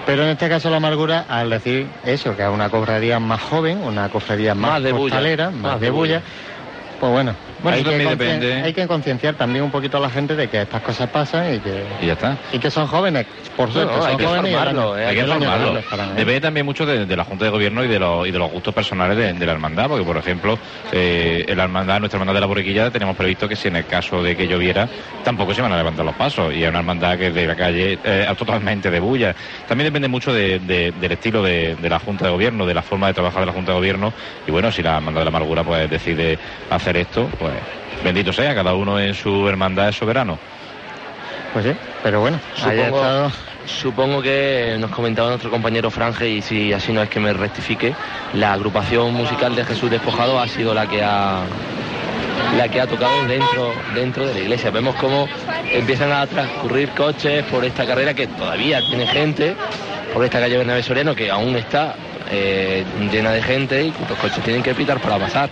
[0.06, 3.78] pero en este caso la amargura, al decir eso, que es una cofradía más joven,
[3.78, 5.02] una cofradía más, Más de bulla.
[5.16, 6.22] costalera, más, Más de bulla.
[7.00, 8.62] Pues bueno, Bueno, hay, eso que también concien- depende.
[8.66, 11.60] hay que concienciar también un poquito a la gente de que estas cosas pasan y
[11.60, 12.36] que, Y ya está.
[12.52, 15.78] y que son jóvenes, por suerte, no, hay que formarlo, eh, Hay que formarlo.
[15.90, 16.08] ahí.
[16.16, 18.50] Depende también mucho de, de la Junta de Gobierno y de, los, y de los
[18.50, 20.58] gustos personales de, de la hermandad, porque por ejemplo,
[20.92, 23.86] eh, en la hermandad, nuestra hermandad de la Borriquilla, tenemos previsto que si en el
[23.86, 24.88] caso de que lloviera,
[25.24, 26.52] tampoco se van a levantar los pasos.
[26.54, 29.34] Y es una hermandad que es de la calle eh, totalmente de bulla.
[29.66, 32.82] También depende mucho de- de- del estilo de, de la Junta de Gobierno, de la
[32.82, 34.12] forma de trabajar de la Junta de Gobierno.
[34.46, 36.38] Y bueno, si la hermandad de la amargura pues decide
[36.70, 37.51] hacer esto, pues
[38.04, 40.38] bendito sea, cada uno en su hermandad es soberano.
[41.52, 43.30] Pues sí, pero bueno, estado...
[43.66, 47.94] supongo que nos comentaba nuestro compañero Franje, y si así no es que me rectifique,
[48.32, 51.42] la agrupación musical de Jesús Despojado ha sido la que ha
[52.56, 54.70] la que ha tocado dentro, dentro de la iglesia.
[54.70, 55.28] Vemos cómo
[55.70, 59.56] empiezan a transcurrir coches por esta carrera que todavía tiene gente,
[60.12, 61.94] por esta calle Bernabé Soriano que aún está
[62.30, 65.50] eh, llena de gente y los coches tienen que pitar para pasar.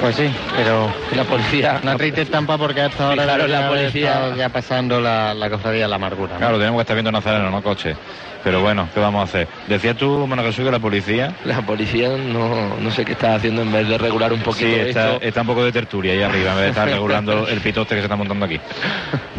[0.00, 3.68] Pues sí, pero La policía una triste estampa porque a esta hora Fijaros, debería la
[3.68, 6.34] policía- ya pasando la, la cofradía de la amargura.
[6.34, 6.38] ¿no?
[6.38, 7.96] Claro, tenemos que estar viendo Nazareno, no coches.
[8.44, 9.48] Pero bueno, ¿qué vamos a hacer?
[9.66, 13.62] Decías tú, Mano Jesús, que la policía la policía no, no sé qué está haciendo
[13.62, 15.24] en vez de regular un sí, poquito está, esto.
[15.26, 18.02] está un poco de tertulia ahí arriba, en vez de estar regulando el pitoste que
[18.02, 18.60] se está montando aquí.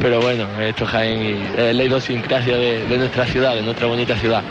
[0.02, 3.88] Pero bueno, esto es Jaén y es la idiosincrasia de, de nuestra ciudad, de nuestra
[3.88, 4.44] bonita ciudad,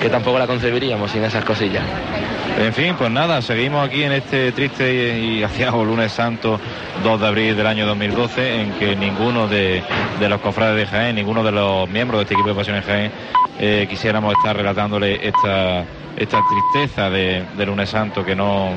[0.00, 1.82] que tampoco la concebiríamos sin esas cosillas.
[2.58, 6.60] En fin, pues nada, seguimos aquí en este triste y aciago lunes santo
[7.02, 9.82] 2 de abril del año 2012, en que ninguno de,
[10.18, 13.10] de los cofrades de Jaén, ninguno de los miembros de este equipo de Pasiones Jaén,
[13.58, 15.84] eh, quisiéramos estar relatándole esta,
[16.16, 18.70] esta tristeza de, de lunes santo, que no,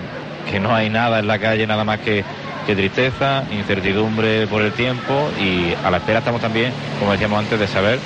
[0.49, 2.23] que no hay nada en la calle, nada más que,
[2.65, 7.59] que tristeza, incertidumbre por el tiempo y a la espera estamos también, como decíamos antes,
[7.59, 7.99] de saber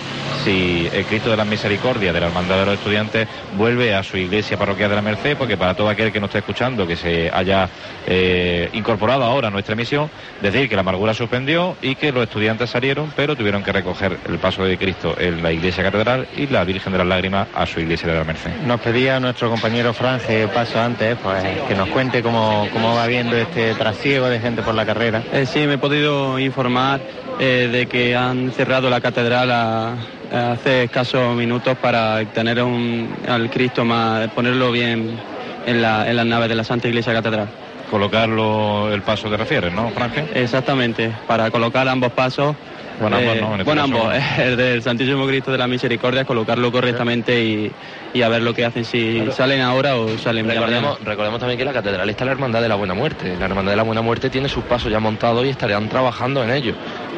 [0.44, 4.18] si el Cristo de la Misericordia de la Hermandad de los Estudiantes vuelve a su
[4.18, 7.30] iglesia parroquial de la Merced, porque para todo aquel que no esté escuchando, que se
[7.32, 7.70] haya
[8.06, 10.10] eh, incorporado ahora a nuestra emisión,
[10.42, 14.38] decir que la amargura suspendió y que los estudiantes salieron, pero tuvieron que recoger el
[14.38, 17.80] paso de Cristo en la iglesia catedral y la Virgen de las Lágrimas a su
[17.80, 18.52] iglesia de la Merced.
[18.66, 23.36] Nos pedía nuestro compañero Franje paso antes, pues que nos cuente cómo, cómo va viendo
[23.36, 25.22] este trasiego de gente por la carrera.
[25.34, 27.00] Eh, sí, me he podido informar
[27.40, 29.94] eh, de que han cerrado la catedral a-
[30.32, 35.18] a hace escasos minutos para tener un, al Cristo más, ponerlo bien
[35.66, 37.48] en, la, en las naves de la Santa Iglesia Catedral.
[37.92, 40.26] Colocarlo el paso te refieres, ¿no, Franje?
[40.34, 42.56] Exactamente, para colocar ambos pasos.
[43.00, 45.68] Bueno, ambos eh, no, en este bueno, caso- ambos, el del Santísimo Cristo de la
[45.68, 47.72] Misericordia, colocarlo correctamente y,
[48.18, 50.66] y a ver lo que hacen, si salen ahora o salen mañana.
[50.66, 53.36] Recordemos, recordemos también que la catedral está la Hermandad de la Buena Muerte.
[53.38, 56.50] La Hermandad de la Buena Muerte tiene sus pasos ya montados y estarían trabajando en
[56.52, 56.74] ello.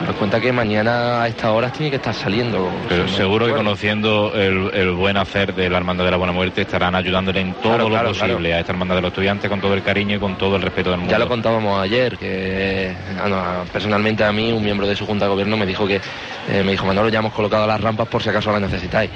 [0.06, 2.70] Nos cuenta que mañana a estas horas tiene que estar saliendo.
[2.90, 6.18] Pero Si no seguro que conociendo el, el buen hacer de la Hermandad de la
[6.18, 8.56] Buena Muerte estarán ayudándole en todo Claro, lo claro, posible claro.
[8.56, 10.90] a esta Hermandad de los Estudiantes con todo el cariño y con todo el respeto
[10.90, 11.12] del mundo.
[11.12, 15.32] Ya lo contábamos ayer, que ah, personalmente a mí un miembro de su Junta de
[15.32, 18.30] Gobierno me dijo que eh, me dijo Manolo ya hemos colocado las rampas por si
[18.30, 19.10] acaso las necesitáis.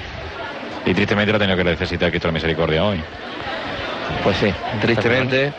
[0.86, 3.00] Y tristemente lo ha tenido que necesitar Cristo la Misericordia hoy.
[4.22, 5.52] Pues sí, tristemente.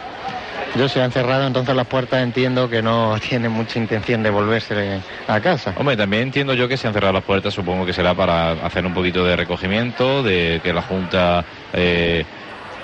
[0.76, 5.00] Yo se han cerrado entonces las puertas, entiendo que no tienen mucha intención de volverse
[5.28, 5.74] a casa.
[5.78, 8.86] Hombre, también entiendo yo que se han cerrado las puertas, supongo que será para hacer
[8.86, 12.26] un poquito de recogimiento, de que la Junta eh,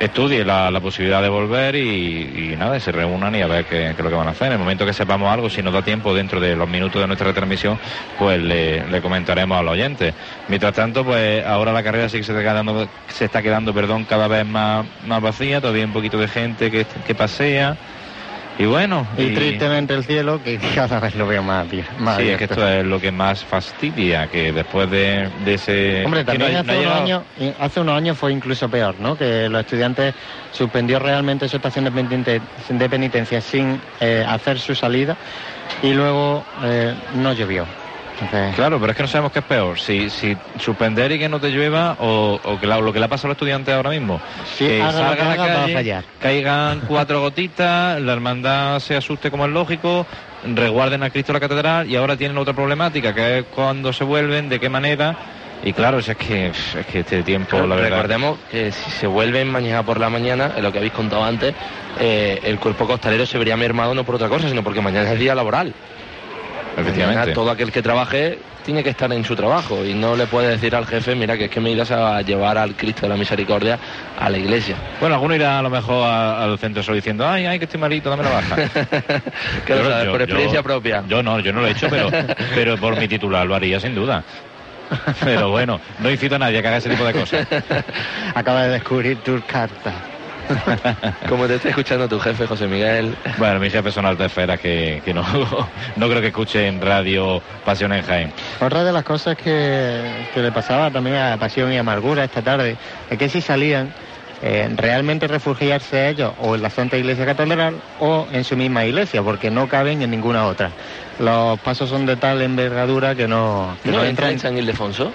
[0.01, 3.95] estudie la, la posibilidad de volver y, nada, se reúnan y a ver qué, qué
[3.97, 4.47] es lo que van a hacer.
[4.47, 7.07] En el momento que sepamos algo, si nos da tiempo dentro de los minutos de
[7.07, 7.79] nuestra retransmisión,
[8.17, 10.13] pues le, le comentaremos a los oyentes.
[10.47, 14.05] Mientras tanto, pues ahora la carrera sí que se está quedando, se está quedando perdón,
[14.05, 17.77] cada vez más, más vacía, todavía un poquito de gente que, que pasea.
[18.59, 22.43] Y bueno, Y, tristemente el cielo, que cada vez lo veo más, sí, es que
[22.43, 26.05] esto es lo que más fastidia, que después de, de ese...
[26.05, 28.31] Hombre, no también ha- hace, no ha unos llegado- años, y hace unos años fue
[28.31, 29.15] incluso peor, ¿no?
[29.17, 30.13] Que los estudiantes
[30.51, 35.17] suspendió realmente su estación de penitencia, de penitencia sin eh, hacer su salida
[35.81, 37.65] y luego eh, no llovió.
[38.21, 41.27] Entonces, Claro, pero es que no sabemos qué es peor, si, si suspender y que
[41.27, 43.73] no te llueva o, o que la- lo que le ha pasado a los estudiantes
[43.73, 44.21] ahora mismo.
[44.57, 46.03] Sí, que haga a la va a fallar.
[46.19, 50.05] caigan cuatro gotitas, la hermandad se asuste como es lógico,
[50.45, 54.49] resguarden a Cristo la catedral y ahora tienen otra problemática, que es cuando se vuelven,
[54.49, 55.15] de qué manera.
[55.63, 57.89] Y claro, si es que, es que este tiempo, la verdad...
[57.91, 61.53] Recordemos que si se vuelven mañana por la mañana, en lo que habéis contado antes,
[61.99, 65.19] eh, el cuerpo costalero se vería mermado no por otra cosa, sino porque mañana es
[65.19, 65.73] día laboral.
[66.77, 67.19] Efectivamente.
[67.19, 70.49] Mañana todo aquel que trabaje tiene que estar en su trabajo y no le puede
[70.49, 73.17] decir al jefe, mira que es que me irás a llevar al Cristo de la
[73.17, 73.77] Misericordia
[74.19, 74.75] a la iglesia.
[74.99, 77.79] Bueno, alguno irá a lo mejor a- al centro solo diciendo, ay, ay, que estoy
[77.79, 78.55] malito, dame la baja.
[79.65, 81.03] Que lo Yo- sabes, yo- por experiencia yo- propia.
[81.07, 82.09] Yo no, yo no lo he hecho, pero,
[82.55, 84.23] pero por mi titular lo haría sin duda.
[85.23, 87.47] Pero bueno, no incito a nadie a que haga ese tipo de cosas.
[88.35, 89.93] acaba de descubrir tus cartas.
[91.29, 93.15] Como te está escuchando tu jefe, José Miguel.
[93.37, 95.23] Bueno, mis jefes son alta esfera que, que no,
[95.95, 98.33] no creo que escuchen radio Pasión en Jaén.
[98.59, 102.77] Otra de las cosas que, que le pasaba también a Pasión y Amargura esta tarde
[103.09, 103.91] es que si salían,
[104.43, 109.21] eh, realmente refugiarse ellos o en la Santa Iglesia Catedral o en su misma iglesia,
[109.21, 110.71] porque no caben en ninguna otra.
[111.19, 115.11] Los pasos son de tal envergadura que no, que ¿No, no entran en San Ildefonso?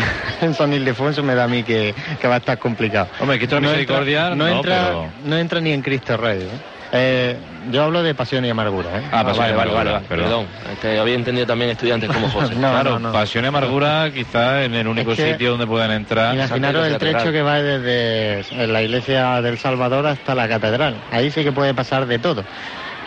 [0.40, 3.08] en San Ildefonso me da a mí que, que va a estar complicado.
[3.20, 6.42] Hombre, Cristo la Misericordia, no, no, entra, pero- no entra ni en Cristo Rey.
[6.42, 6.48] ¿eh?
[6.92, 7.36] Eh,
[7.72, 9.00] yo hablo de pasión y amargura.
[9.00, 9.02] ¿eh?
[9.10, 10.46] Ah, Pasión y vale, vale, Amargura, vale, perdón.
[10.46, 10.72] perdón.
[10.72, 12.54] Este, había entendido también estudiantes como José.
[12.56, 13.12] No, claro, no, no.
[13.12, 16.34] Pasión y Amargura quizás en el único Es que- sitio donde puedan entrar.
[16.34, 20.94] Imaginaros el trecho que va desde la iglesia del Salvador hasta la catedral.
[21.10, 22.44] Ahí sí que puede pasar de todo.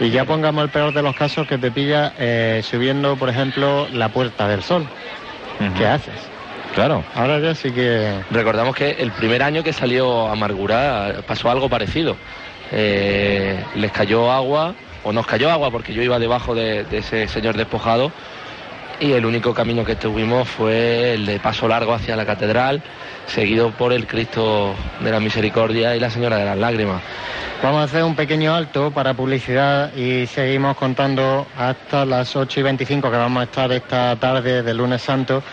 [0.01, 3.87] Y ya pongamos el peor de los casos que te pilla eh, subiendo, por ejemplo,
[3.93, 4.85] la Puerta del Sol.
[5.59, 5.73] Ujú.
[5.77, 6.15] ¿Qué haces?
[6.75, 7.03] Claro.
[7.15, 8.13] Ahora ya sí que...
[8.31, 12.15] Recordamos que el primer año que salió Amargura pasó algo parecido.
[12.71, 17.27] Eh, les cayó agua, o nos cayó agua porque yo iba debajo de, de ese
[17.27, 18.11] señor despojado
[18.99, 22.81] y el único camino que tuvimos fue el de paso largo hacia la catedral,
[23.27, 27.01] seguido por el Cristo de la Misericordia y la Señora de las Lágrimas.
[27.63, 32.63] Vamos a hacer un pequeño alto para publicidad y seguimos contando hasta las 8 y
[32.63, 35.43] 25 que vamos a estar esta tarde del lunes santo.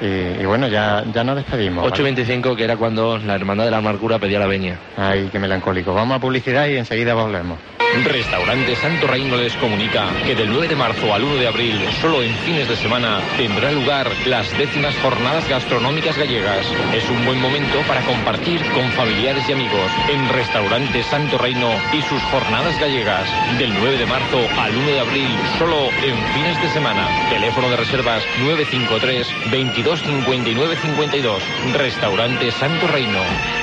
[0.00, 1.90] Y, y bueno, ya, ya nos despedimos.
[1.92, 4.78] 8.25 que era cuando la Hermandad de la Amargura pedía la veña.
[4.96, 5.92] Ay, qué melancólico.
[5.94, 7.58] Vamos a publicidad y enseguida volvemos.
[8.04, 12.22] Restaurante Santo Reino les comunica que del 9 de marzo al 1 de abril, solo
[12.22, 16.66] en fines de semana, tendrá lugar las décimas jornadas gastronómicas gallegas.
[16.94, 22.02] Es un buen momento para compartir con familiares y amigos en Restaurante Santo Reino y
[22.02, 23.28] sus jornadas gallegas.
[23.58, 25.28] Del 9 de marzo al 1 de abril,
[25.58, 27.08] solo en fines de semana.
[27.30, 31.42] Teléfono de reservas 953 22 59 52.
[31.74, 33.20] Restaurante Santo Reino.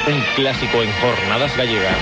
[0.08, 1.96] Un clásico en jornadas gallegas.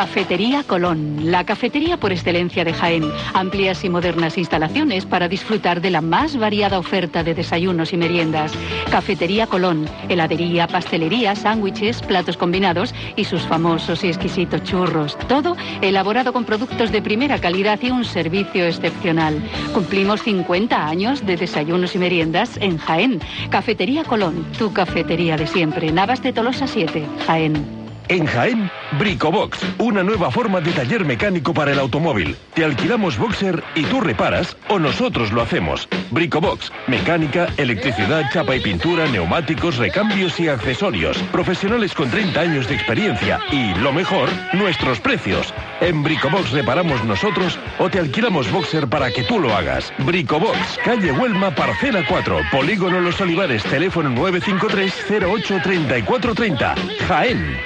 [0.00, 3.04] Cafetería Colón, la cafetería por excelencia de Jaén.
[3.34, 8.50] Amplias y modernas instalaciones para disfrutar de la más variada oferta de desayunos y meriendas.
[8.90, 15.18] Cafetería Colón, heladería, pastelería, sándwiches, platos combinados y sus famosos y exquisitos churros.
[15.28, 19.38] Todo elaborado con productos de primera calidad y un servicio excepcional.
[19.74, 23.20] Cumplimos 50 años de desayunos y meriendas en Jaén.
[23.50, 25.92] Cafetería Colón, tu cafetería de siempre.
[25.92, 27.80] Navas de Tolosa 7, Jaén.
[28.08, 28.68] En Jaén,
[28.98, 32.36] Bricobox, una nueva forma de taller mecánico para el automóvil.
[32.54, 35.88] Te alquilamos boxer y tú reparas o nosotros lo hacemos.
[36.10, 41.16] Bricobox, mecánica, electricidad, chapa y pintura, neumáticos, recambios y accesorios.
[41.30, 45.54] Profesionales con 30 años de experiencia y, lo mejor, nuestros precios.
[45.80, 49.92] En Bricobox reparamos nosotros o te alquilamos boxer para que tú lo hagas.
[49.98, 56.74] Bricobox, calle Huelma, parcela 4, Polígono Los Olivares, teléfono 953 08 3430.
[57.06, 57.56] Jaén.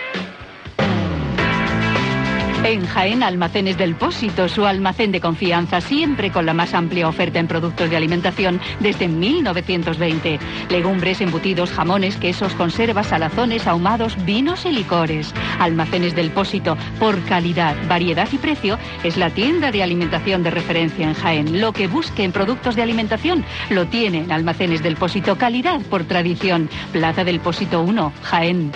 [2.65, 7.39] En Jaén, Almacenes del Pósito, su almacén de confianza, siempre con la más amplia oferta
[7.39, 10.39] en productos de alimentación desde 1920.
[10.71, 15.35] Legumbres, embutidos, jamones, quesos, conservas, salazones, ahumados, vinos y licores.
[15.59, 21.07] Almacenes del Pósito, por calidad, variedad y precio, es la tienda de alimentación de referencia
[21.07, 21.61] en Jaén.
[21.61, 26.05] Lo que busque en productos de alimentación lo tiene en Almacenes del Pósito, calidad por
[26.05, 26.71] tradición.
[26.93, 28.73] Plaza del Pósito 1, Jaén.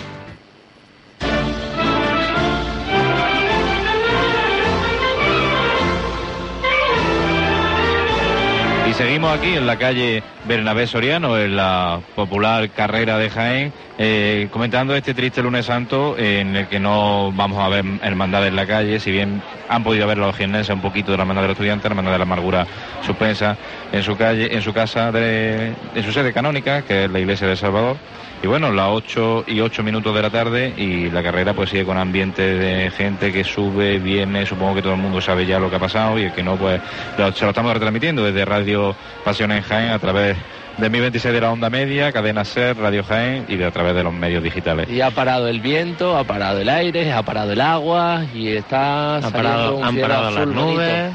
[8.98, 14.92] Seguimos aquí en la calle Bernabé Soriano, en la popular carrera de Jaén, eh, comentando
[14.96, 18.98] este triste lunes santo en el que no vamos a ver hermandad en la calle,
[18.98, 21.84] si bien han podido ver los jiennenses un poquito de la hermandad de los estudiantes,
[21.84, 22.66] la hermandad de la amargura
[23.06, 23.56] suspensa
[23.92, 27.46] en su calle, en su casa de, en su sede canónica, que es la iglesia
[27.46, 27.96] de Salvador.
[28.42, 31.84] Y bueno, las 8 y 8 minutos de la tarde y la carrera pues sigue
[31.84, 35.68] con ambiente de gente que sube, viene, supongo que todo el mundo sabe ya lo
[35.68, 36.80] que ha pasado y el que no, pues
[37.18, 40.36] lo- se lo estamos retransmitiendo desde Radio Pasión en Jaén a través
[40.76, 43.96] de mi 26 de la onda media, Cadena Ser, Radio Jaén y de a través
[43.96, 44.88] de los medios digitales.
[44.88, 49.16] Y ha parado el viento, ha parado el aire, ha parado el agua y está
[49.16, 51.12] Han saliendo parado, un han parado las nubes,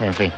[0.00, 0.32] en fin.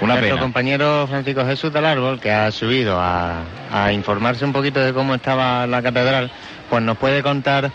[0.00, 0.40] Una Nuestro pena.
[0.40, 5.14] compañero Francisco Jesús del Árbol, que ha subido a, a informarse un poquito de cómo
[5.14, 6.30] estaba la catedral,
[6.70, 7.70] pues nos puede contar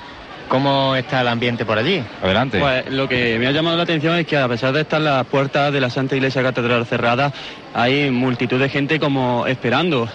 [0.48, 2.04] cómo está el ambiente por allí.
[2.24, 2.60] Adelante.
[2.60, 5.24] Pues lo que me ha llamado la atención es que a pesar de estar las
[5.28, 7.32] puertas de la Santa Iglesia Catedral cerradas,
[7.76, 10.08] hay multitud de gente como esperando,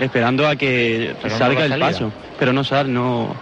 [0.00, 1.86] esperando a que Pero salga el salida.
[1.86, 2.12] paso.
[2.38, 3.34] Pero no sale, no,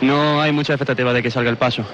[0.00, 1.84] no hay mucha expectativa de que salga el paso.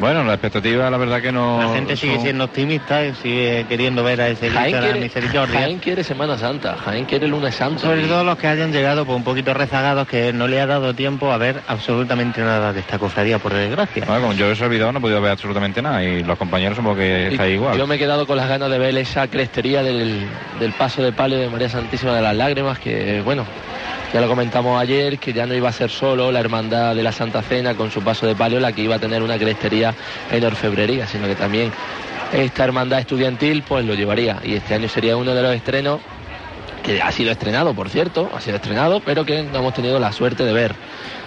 [0.00, 1.60] Bueno, la expectativa la verdad que no...
[1.62, 4.84] La gente sigue son- siendo optimista y sigue queriendo ver a ese Jaén de la
[4.86, 5.60] quiere, Misericordia.
[5.60, 7.80] Jaén quiere Semana Santa, Jaén quiere lunes santo.
[7.80, 10.66] Sobre y- todo los que hayan llegado pues, un poquito rezagados, que no le ha
[10.66, 14.04] dado tiempo a ver absolutamente nada de esta cofradía, por desgracia.
[14.06, 16.96] Bueno, como yo he olvidado no he podido ver absolutamente nada y los compañeros supongo
[16.96, 17.76] que está igual.
[17.76, 20.26] Yo me he quedado con las ganas de ver esa crestería del,
[20.58, 23.44] del paso de palio de María Santísima de las Lágrimas, que bueno,
[24.12, 27.12] ya lo comentamos ayer, que ya no iba a ser solo la hermandad de la
[27.12, 29.94] Santa Cena con su paso de palio la que iba a tener una crestería
[30.32, 31.70] en orfebrería, sino que también
[32.32, 34.40] esta hermandad estudiantil pues lo llevaría.
[34.44, 36.00] Y este año sería uno de los estrenos
[36.82, 40.12] que ha sido estrenado, por cierto, ha sido estrenado, pero que no hemos tenido la
[40.12, 40.74] suerte de ver.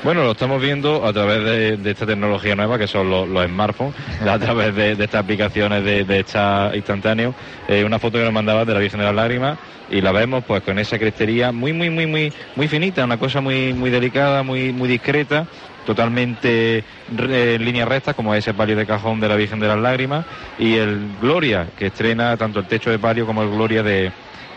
[0.04, 3.46] Bueno, lo estamos viendo a través de, de esta tecnología nueva que son los, los
[3.46, 3.96] smartphones,
[4.28, 7.34] a través de, de estas aplicaciones de, de chat instantáneo.
[7.68, 9.58] Eh, una foto que nos mandaba de la Virgen de las Lágrimas
[9.90, 13.42] y la vemos pues con esa crestería muy, muy, muy, muy, muy finita, una cosa
[13.42, 15.46] muy, muy delicada, muy, muy discreta,
[15.86, 16.84] totalmente
[17.18, 20.26] en línea recta como ese palio de cajón de la Virgen de las Lágrimas
[20.58, 24.12] y el Gloria que estrena tanto el techo de palio como el Gloria de,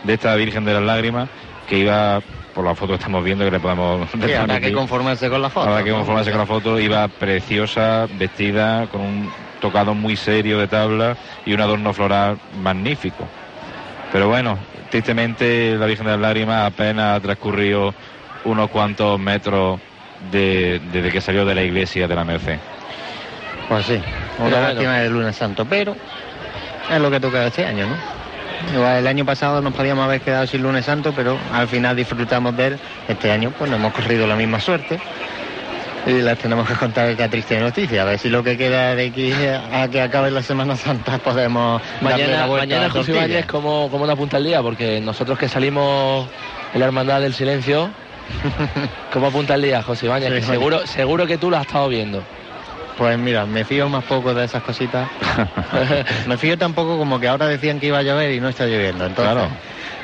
[0.07, 1.29] de esta Virgen de las Lágrimas
[1.67, 2.21] que iba
[2.55, 5.49] por la foto que estamos viendo que le podemos Sí, habrá que conformarse con la
[5.49, 5.69] foto.
[5.69, 6.79] Habrá que conformarse con la foto.
[6.79, 9.29] Iba preciosa, vestida, con un
[9.59, 13.27] tocado muy serio de tabla y un adorno floral magnífico.
[14.11, 14.57] Pero bueno,
[14.89, 17.93] tristemente la Virgen de las Lágrimas apenas ha transcurrido
[18.45, 19.79] unos cuantos metros
[20.31, 22.57] de- desde que salió de la iglesia de la Merced.
[23.67, 24.01] Pues sí,
[24.39, 25.95] una lástima del lunes santo, pero
[26.89, 28.16] es lo que toca este año, ¿no?
[28.73, 32.55] Igual el año pasado nos podíamos haber quedado sin lunes santo, pero al final disfrutamos
[32.57, 32.79] de él.
[33.07, 34.99] Este año pues no hemos corrido la misma suerte.
[36.05, 39.07] Y les tenemos que contar esta triste noticia, a ver si lo que queda de
[39.07, 39.33] aquí
[39.73, 43.11] a que acabe la Semana Santa podemos darle la Mañana, mañana José.
[43.11, 46.29] Ibáñez, como, como una punta al día, porque nosotros que salimos
[46.73, 47.89] en la Hermandad del Silencio,
[49.11, 51.89] como punta al día, José Ibáñez, Sí, que seguro, seguro que tú lo has estado
[51.89, 52.23] viendo.
[52.97, 55.11] Pues mira, me fío más poco de esas cositas.
[56.25, 59.05] me fío tampoco como que ahora decían que iba a llover y no está lloviendo.
[59.05, 59.57] Entonces, Claro.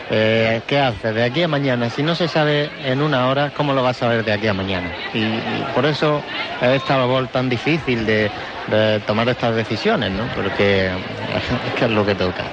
[0.10, 1.90] eh, ¿qué haces de aquí a mañana?
[1.90, 4.54] Si no se sabe en una hora, ¿cómo lo vas a saber de aquí a
[4.54, 5.00] mañana?
[5.12, 6.24] Y, y por eso
[6.60, 8.32] es esta labor tan difícil de,
[8.68, 10.30] de tomar estas decisiones, ¿no?
[10.30, 10.96] Porque
[11.64, 12.52] es que es lo que toca.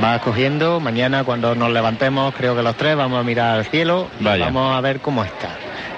[0.00, 4.08] Vas cogiendo, mañana cuando nos levantemos, creo que los tres vamos a mirar al cielo
[4.20, 4.46] y Vaya.
[4.46, 5.48] vamos a ver cómo está.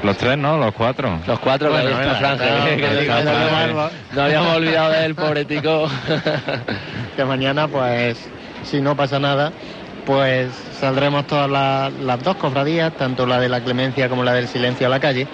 [0.03, 0.57] Los tres, ¿no?
[0.57, 1.19] Los cuatro.
[1.27, 2.37] Los cuatro, Bueno, que está
[4.15, 5.89] no habíamos olvidado de él, pobre tico.
[7.17, 8.17] que mañana, pues,
[8.63, 9.53] si no pasa nada,
[10.07, 14.47] pues saldremos todas las, las dos cofradías, tanto la de la clemencia como la del
[14.47, 15.27] silencio a la calle.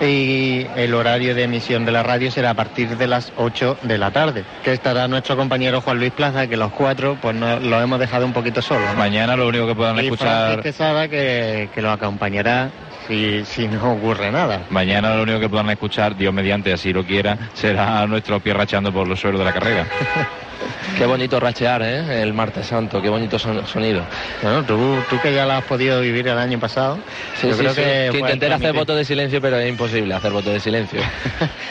[0.00, 3.98] Y el horario de emisión de la radio será a partir de las 8 de
[3.98, 7.80] la tarde, que estará nuestro compañero Juan Luis Plaza, que los cuatro pues no, lo
[7.80, 8.88] hemos dejado un poquito solos.
[8.90, 8.96] ¿no?
[8.96, 10.62] Mañana lo único que podrán Y escuchar...
[10.62, 12.70] Quesada, que, que lo acompañará
[13.06, 14.62] si, si no ocurre nada.
[14.70, 18.56] Mañana lo único que podrán escuchar, Dios mediante, así lo quiera, será a nuestros pies
[18.56, 19.86] rachando por los suelos de la carrera.
[20.96, 22.22] Qué bonito rachear, ¿eh?
[22.22, 24.06] El martes santo, qué bonito son- sonido.
[24.42, 27.02] Bueno, tú, tú que ya lo has podido vivir el año pasado,
[27.34, 28.08] Sí, yo sí, creo sí, que...
[28.12, 31.00] que intenté hacer voto de silencio, pero es imposible hacer voto de silencio.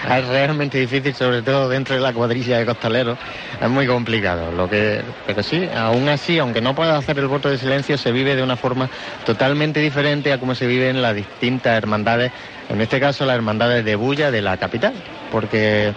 [0.10, 3.18] Es realmente difícil, sobre todo dentro de la cuadrilla de costaleros.
[3.62, 4.52] Es muy complicado.
[4.52, 8.12] Lo que, pero sí, aún así, aunque no puedas hacer el voto de silencio, se
[8.12, 8.90] vive de una forma
[9.26, 12.32] totalmente diferente a como se vive en las distintas hermandades.
[12.70, 14.94] En este caso, las hermandades de Bulla de la capital.
[15.32, 15.94] Porque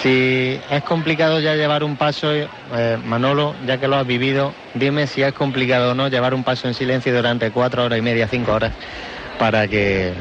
[0.00, 2.48] si es complicado ya llevar un paso, eh,
[3.04, 6.68] Manolo, ya que lo has vivido, dime si es complicado o no llevar un paso
[6.68, 8.72] en silencio durante cuatro horas y media, cinco horas,
[9.38, 10.12] para que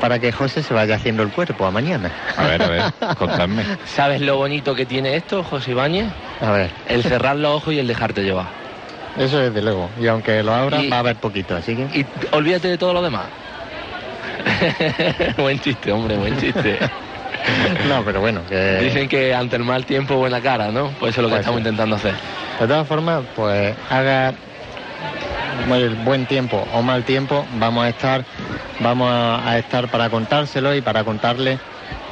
[0.00, 2.10] para que José se vaya haciendo el cuerpo a mañana.
[2.36, 2.82] A ver, a ver,
[3.18, 3.62] contadme.
[3.84, 6.06] ¿Sabes lo bonito que tiene esto, José Ibáñez?
[6.40, 6.72] A ver.
[6.86, 8.46] El cerrar los ojos y el dejarte llevar.
[9.18, 9.90] Eso desde luego.
[9.98, 11.82] Y aunque lo abra, Y- va a haber poquito, así que.
[11.98, 13.28] Y olvídate de todo lo demás.
[15.36, 16.78] buen chiste, hombre, buen chiste.
[17.88, 18.78] No, pero bueno, que.
[18.80, 20.90] Dicen que ante el mal tiempo buena cara, ¿no?
[20.98, 21.68] Pues eso es lo que Pues estamos sí.
[21.68, 22.14] intentando hacer.
[22.60, 24.32] De todas formas, pues haga
[25.72, 28.24] el buen tiempo o mal tiempo, vamos a estar,
[28.80, 31.58] vamos a, a estar para contárselo y para contarle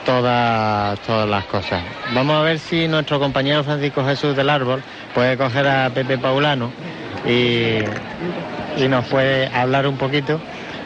[0.04, 1.80] todas, todas las cosas.
[2.14, 4.82] Vamos a ver si nuestro compañero Francisco Jesús del Árbol
[5.14, 6.70] puede coger a Pepe Paulano
[7.26, 7.78] y,
[8.82, 10.40] y nos puede hablar un poquito.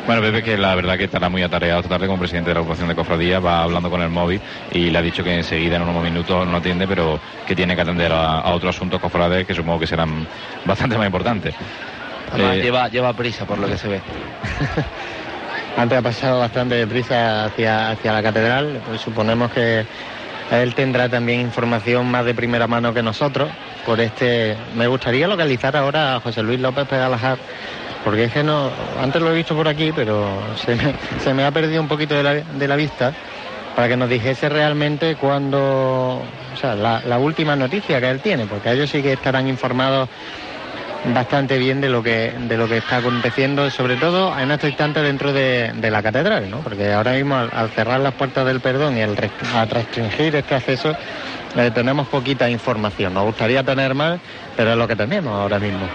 [0.09, 2.61] Bueno, Pepe, que la verdad que estará muy atareado esta tarde como presidente de la
[2.63, 4.41] ocupación de cofradía, va hablando con el móvil
[4.73, 7.83] y le ha dicho que enseguida, en unos minutos, no atiende, pero que tiene que
[7.83, 10.27] atender a, a otros asuntos cofrades que supongo que serán
[10.65, 11.55] bastante más importantes.
[12.33, 14.01] Además, Eh, lleva, lleva prisa por lo que se ve.
[15.77, 19.85] Antes ha pasado bastante deprisa hacia, hacia la catedral, pues suponemos que
[20.51, 23.51] él tendrá también información más de primera mano que nosotros.
[23.85, 27.37] Por este, me gustaría localizar ahora a José Luis López Pedalajar,
[28.09, 31.83] porque es que no, antes lo he visto por aquí, pero se me, ha perdido
[31.83, 32.23] un poquito de
[32.67, 33.13] la, vista,
[33.77, 38.73] para que nos dijese realmente cuándo, o sea, la, última noticia que él tiene, porque
[38.73, 40.09] ellos sí que estarán informados
[41.13, 45.03] bastante bien de lo que de lo que está aconteciendo, sobre todo en estos instantes
[45.03, 46.61] dentro de, la catedral, ¿no?
[46.61, 50.97] Porque ahora mismo al, cerrar las puertas del perdón y al restringir este acceso
[51.59, 53.13] eh, tenemos poquita información.
[53.13, 54.19] Nos gustaría tener más,
[54.57, 55.87] pero es lo que tenemos ahora mismo.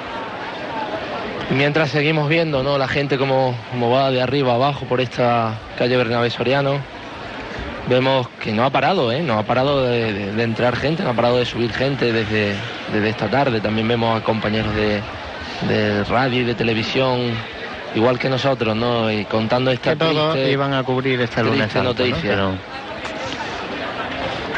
[1.56, 2.78] Mientras seguimos viendo, ¿no?
[2.78, 6.78] La gente como, como va de arriba abajo por esta calle Bernabé Soriano,
[7.88, 9.22] vemos que no ha parado, ¿eh?
[9.22, 12.56] No ha parado de, de- de entrar gente, no ha parado de subir gente desde,
[12.92, 13.62] desde esta tarde.
[13.62, 15.02] También vemos a compañeros de,
[15.68, 17.20] de radio y de televisión,
[17.96, 19.12] igual que nosotros, ¿no?
[19.12, 22.30] Y contando esta Que todos triste, iban a cubrir este lunes noticia.
[22.30, 22.52] Pero-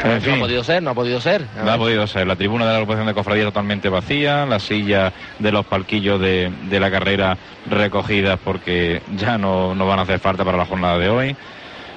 [0.06, 1.46] En No ha podido ser, no ha podido ser.
[1.62, 2.26] No ha podido ser.
[2.26, 6.52] La tribuna de la agrupación de cofradía totalmente vacía, las sillas de los palquillos de,
[6.68, 7.36] de la carrera
[7.68, 11.36] recogidas porque ya no, no van a hacer falta para la jornada de hoy.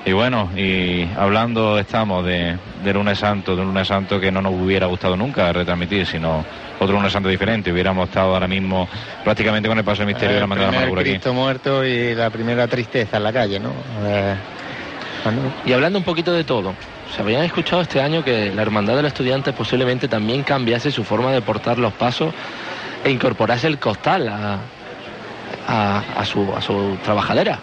[0.05, 4.41] Y bueno, y hablando estamos de, de lunes santo, de un lunes santo que no
[4.41, 6.45] nos hubiera gustado nunca retransmitir, sino
[6.79, 7.71] otro lunes santo diferente.
[7.71, 8.87] Hubiéramos estado ahora mismo
[9.23, 11.29] prácticamente con el paso de misterio de la el Hermandad de la aquí.
[11.31, 13.73] Muerto y la primera tristeza en la calle, ¿no?
[14.05, 14.35] Eh.
[15.65, 16.73] Y hablando un poquito de todo,
[17.15, 21.03] ¿se habían escuchado este año que la Hermandad de los Estudiantes posiblemente también cambiase su
[21.03, 22.33] forma de portar los pasos
[23.03, 24.59] e incorporase el costal a,
[25.67, 27.59] a- a su, a su trabajadera?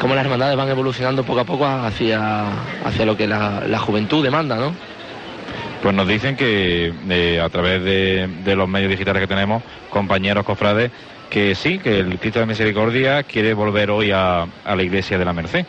[0.00, 2.48] Cómo las hermandades van evolucionando poco a poco hacia,
[2.84, 4.74] hacia lo que la, la juventud demanda, ¿no?
[5.82, 10.44] Pues nos dicen que eh, a través de, de los medios digitales que tenemos, compañeros
[10.44, 10.90] cofrades,
[11.30, 15.24] que sí, que el Cristo de Misericordia quiere volver hoy a, a la iglesia de
[15.24, 15.66] la Merced.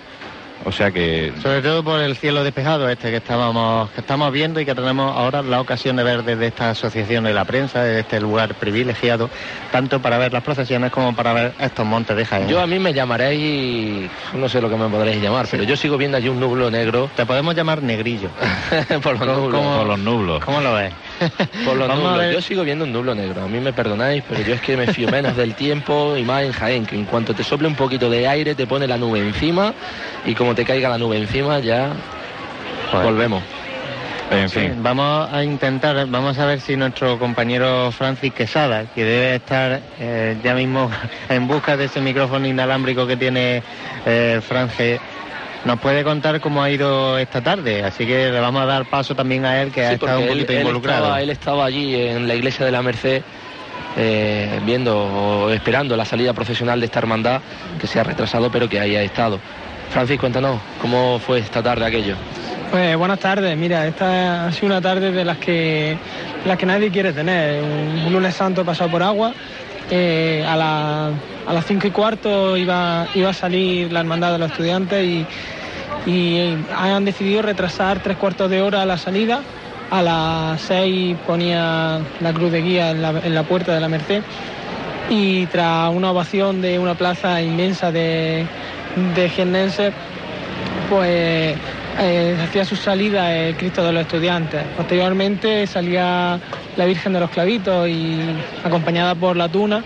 [0.68, 4.60] O sea que Sobre todo por el cielo despejado este que estábamos, que estamos viendo
[4.60, 8.00] y que tenemos ahora la ocasión de ver desde esta asociación de la prensa, desde
[8.00, 9.30] este lugar privilegiado,
[9.72, 12.48] tanto para ver las procesiones como para ver estos montes de Jaén.
[12.48, 15.98] Yo a mí me llamaréis, no sé lo que me podréis llamar, pero yo sigo
[15.98, 17.12] viendo allí un nublo negro.
[17.16, 18.30] Te podemos llamar negrillo.
[19.04, 19.62] por los ¿Cómo- nublos.
[19.62, 20.46] cómo- por los nublos.
[20.46, 20.94] ¿Cómo lo ves?
[21.66, 22.34] Por los nublos.
[22.34, 23.44] Yo sigo viendo un nublo negro.
[23.44, 26.44] A mí me perdonáis, pero yo es que me fío menos del tiempo y más
[26.44, 29.20] en Jaén, que en cuanto te sople un poquito de aire te pone la nube
[29.20, 29.74] encima
[30.26, 31.90] y como te caiga la nube encima ya
[32.92, 33.06] Joder.
[33.06, 33.44] volvemos.
[34.32, 34.82] En Sí, fin.
[34.82, 40.36] vamos a intentar, vamos a ver si nuestro compañero Francis Quesada, que debe estar eh,
[40.44, 40.90] ya mismo
[41.30, 43.62] en busca de ese micrófono inalámbrico que tiene
[44.06, 45.00] eh, Franje,
[45.66, 47.84] nos puede contar cómo ha ido esta tarde.
[47.84, 50.32] Así que le vamos a dar paso también a él, que ha estado un porque
[50.32, 51.04] él- poquito él involucrado.
[51.06, 53.22] Estaba, él estaba allí en la iglesia de la Merced
[53.98, 57.42] eh, viendo o esperando la salida profesional de esta hermandad
[57.80, 59.40] que se ha retrasado pero que ahí ha estado.
[59.90, 62.16] Francis, cuéntanos, ¿cómo fue esta tarde aquello?
[62.72, 65.96] Pues buenas tardes, mira, esta ha sido una tarde de las que,
[66.46, 67.62] las que nadie quiere tener.
[67.64, 69.32] Un, un lunes santo pasado por agua.
[69.92, 71.10] Eh, a, la-
[71.48, 75.26] a las cinco y cuarto iba, iba a salir la hermandad de los estudiantes y,
[76.10, 79.42] y han decidido retrasar tres cuartos de hora la salida
[79.92, 83.88] A las 6 ponía la cruz de guía en la, en la puerta de la
[83.88, 84.24] Merced
[85.10, 88.46] y tras una ovación de una plaza inmensa de,
[89.14, 89.30] de
[90.90, 91.56] pues
[92.00, 94.64] eh, hacía su salida el Cristo de los Estudiantes.
[94.76, 96.40] Posteriormente salía
[96.78, 98.20] la Virgen de los Clavitos y
[98.64, 99.84] acompañada por la Tuna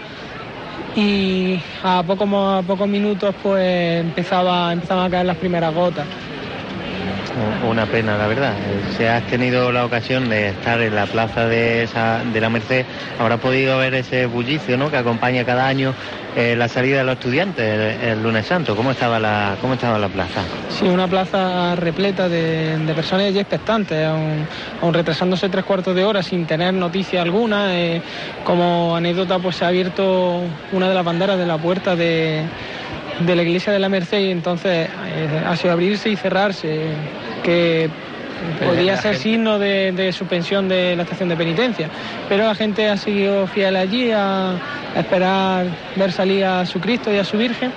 [0.96, 2.28] y a, poco,
[2.66, 6.06] pocos minutos pues empezaba, empezaban a caer las primeras gotas.
[7.68, 8.54] Una pena, la verdad.
[8.98, 12.86] Si has tenido la ocasión de estar en la plaza de, esa, de la Merced,
[13.20, 14.90] habrás podido ver ese bullicio ¿no?
[14.90, 15.94] que acompaña cada año
[16.36, 18.76] eh, la salida de los estudiantes el, lunes santo.
[18.76, 20.42] ¿Cómo estaba la, cómo estaba la plaza?
[20.70, 26.46] Sí, una plaza repleta de, personas y expectantes, aún, retrasándose tres cuartos de hora sin
[26.46, 27.76] tener noticia alguna.
[27.78, 28.02] Eh,
[28.44, 32.46] como anécdota, pues se ha abierto una de las banderas de la puerta de
[33.20, 36.94] la iglesia de la Merced y entonces eh, ha sido abrirse y cerrarse,
[37.44, 37.90] que
[38.64, 41.90] podría ser signo de, de, suspensión de la estación de penitencia.
[42.28, 45.66] Pero la gente ha seguido fiel allí a, a esperar
[45.96, 47.72] ver salir a su Cristo y a su Virgen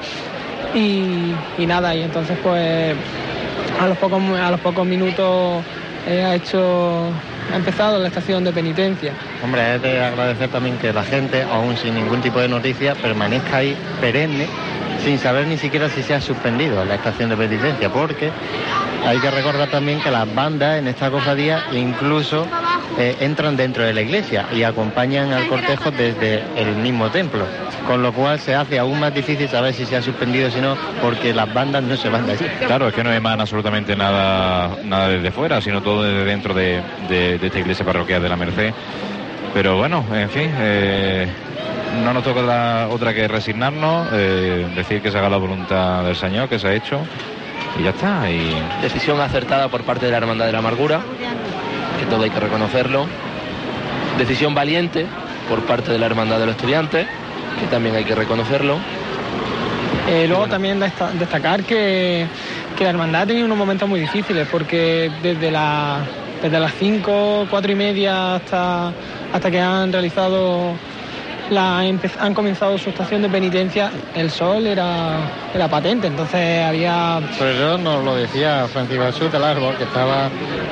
[0.74, 2.94] y, y nada, y entonces pues
[3.80, 5.62] a los pocos, a los pocos minutos
[6.06, 7.10] eh, ha hecho
[7.52, 9.12] ha empezado la estación de penitencia.
[9.42, 13.58] Hombre, es de agradecer también que la gente, aún sin ningún tipo de noticia, permanezca
[13.58, 14.46] ahí perenne
[15.05, 18.30] sin saber ni siquiera si se ha suspendido la estación de penitencia, porque
[19.05, 22.46] hay que recordar también que las bandas en esta cofradía incluso
[22.98, 27.44] eh, entran dentro de la iglesia y acompañan al cortejo desde el mismo templo,
[27.86, 30.61] con lo cual se hace aún más difícil saber si se ha suspendido o si
[30.61, 32.44] no, porque las bandas no se van de allí.
[32.66, 36.80] Claro, es que no emana absolutamente nada, nada desde fuera, sino todo desde dentro de,
[37.09, 38.72] de, de esta iglesia parroquial de la Merced.
[39.55, 41.28] Pero bueno, en fin, eh,
[42.03, 46.16] no nos toca la otra que resignarnos, eh, decir que se haga la voluntad del
[46.16, 47.00] Señor, que se ha hecho,
[47.78, 48.30] y ya está.
[48.30, 48.55] Y...
[48.80, 51.00] Decisión acertada por parte de la Hermandad de la Amargura,
[52.00, 53.07] que todo hay que reconocerlo.
[54.18, 55.07] Decisión valiente
[55.48, 57.07] por parte de la Hermandad de los Estudiantes,
[57.61, 58.78] que también hay que reconocerlo.
[60.09, 60.53] Eh, luego bueno.
[60.53, 62.26] también destacar que,
[62.76, 66.00] que, la hermandad ha tenido unos momentos muy difíciles porque desde, la,
[66.43, 68.93] desde las 5, 4 y media hasta,
[69.32, 70.74] hasta que han realizado
[71.51, 75.18] la, han comenzado su estación de penitencia, el sol era,
[75.55, 77.20] era patente, entonces había...
[77.38, 80.28] Sobre todo nos lo decía Francisco Jesús del Árbol, que estaba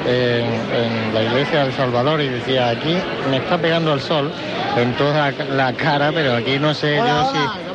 [0.07, 2.97] en, en, la iglesia del Salvador y decía, aquí
[3.31, 4.33] me está pegando el sol
[4.77, 7.33] en toda la cara, pero aquí no sé yo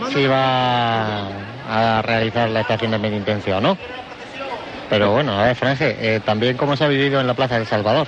[0.07, 1.27] si, si va
[1.69, 3.77] a realizar la estación de penitencia o no.
[4.89, 7.65] Pero bueno, a ver, Franje, eh, también cómo se ha vivido en la Plaza del
[7.65, 8.07] Salvador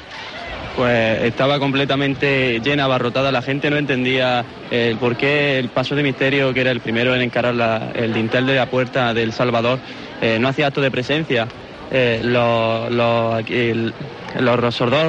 [0.77, 3.31] pues estaba completamente llena, abarrotada.
[3.31, 7.15] La gente no entendía el por qué el paso de misterio, que era el primero
[7.15, 9.79] en encarar la, el dintel de la puerta del Salvador,
[10.21, 11.47] eh, no hacía acto de presencia.
[11.89, 13.43] Eh, los, los,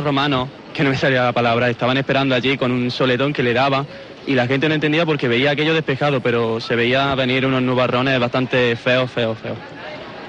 [0.03, 3.53] romanos, que no me salía la palabra, estaban esperando allí con un soletón que le
[3.53, 3.85] daba
[4.27, 8.19] y la gente no entendía porque veía aquello despejado, pero se veía venir unos nubarrones
[8.19, 9.59] bastante feos, feos, feos.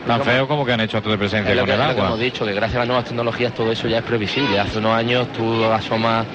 [0.07, 1.93] Tan feo como que han hecho acto de presencia con que, el agua.
[1.93, 4.59] Que hemos dicho que gracias a las nuevas tecnologías todo eso ya es previsible.
[4.59, 6.25] Hace unos años tú asomas,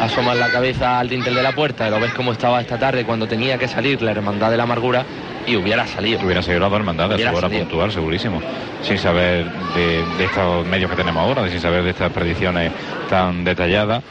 [0.00, 3.04] asomas la cabeza al dintel de la puerta y lo ves como estaba esta tarde
[3.04, 5.04] cuando tenía que salir la hermandad de la amargura
[5.46, 6.20] y hubiera salido.
[6.24, 8.40] Hubiera salido la dos hermandades a su hora puntual, segurísimo.
[8.82, 12.72] Sin saber de, de estos medios que tenemos ahora, sin saber de estas predicciones
[13.08, 14.02] tan detalladas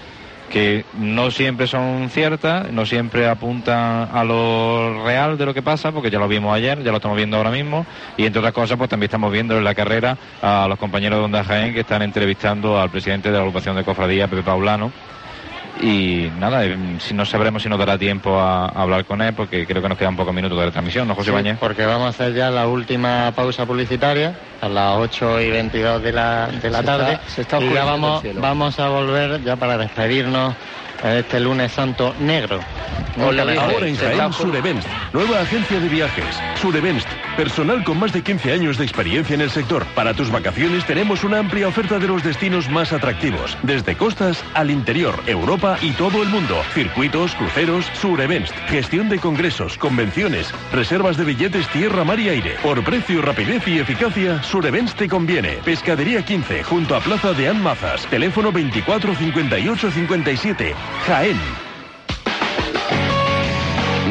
[0.53, 5.91] que no siempre son ciertas, no siempre apuntan a lo real de lo que pasa,
[5.91, 7.87] porque ya lo vimos ayer, ya lo estamos viendo ahora mismo,
[8.17, 11.25] y entre otras cosas, pues también estamos viendo en la carrera a los compañeros de
[11.25, 14.91] Onda Jaén que están entrevistando al presidente de la agrupación de cofradía, Pepe Paulano,
[15.81, 16.63] y nada,
[16.99, 19.89] si no sabremos si nos dará tiempo a, a, hablar con él, porque creo que
[19.89, 21.57] nos quedan pocos minutos de la transmisión, ¿no, José sí, Bañez?
[21.59, 26.11] Porque vamos a hacer ya la última pausa publicitaria a las 8 y 22 de
[26.11, 27.13] la, de la se tarde.
[27.13, 30.55] Está, se está y ya vamos, vamos a volver ya para despedirnos
[31.03, 32.59] este lunes santo negro.
[33.19, 36.25] Ahora en Jaén Surevents, nueva agencia de viajes.
[36.59, 37.05] Surevents,
[37.37, 39.85] personal con más de 15 años de experiencia en el sector.
[39.93, 44.71] Para tus vacaciones tenemos una amplia oferta de los destinos más atractivos, desde costas al
[44.71, 46.55] interior, Europa y todo el mundo.
[46.73, 52.55] Circuitos, cruceros, Surevents, gestión de congresos, convenciones, reservas de billetes tierra, mar y aire.
[52.63, 55.59] Por precio, rapidez y eficacia, Surevents te conviene.
[55.63, 58.07] Pescadería 15, junto a Plaza de Anmazas.
[58.07, 60.73] Teléfono 24 58 57.
[61.05, 61.37] Jaén.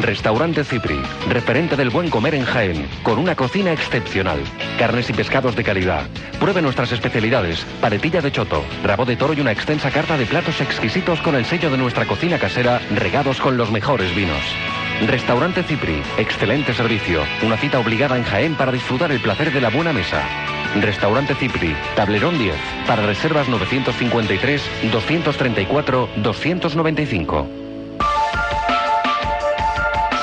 [0.01, 4.39] Restaurante Cipri, referente del buen comer en Jaén, con una cocina excepcional.
[4.77, 6.07] Carnes y pescados de calidad.
[6.39, 10.59] Pruebe nuestras especialidades, paletilla de choto, rabo de toro y una extensa carta de platos
[10.61, 14.43] exquisitos con el sello de nuestra cocina casera, regados con los mejores vinos.
[15.07, 19.69] Restaurante Cipri, excelente servicio, una cita obligada en Jaén para disfrutar el placer de la
[19.69, 20.23] buena mesa.
[20.81, 22.55] Restaurante Cipri, Tablerón 10.
[22.87, 27.62] Para reservas 953 234 295.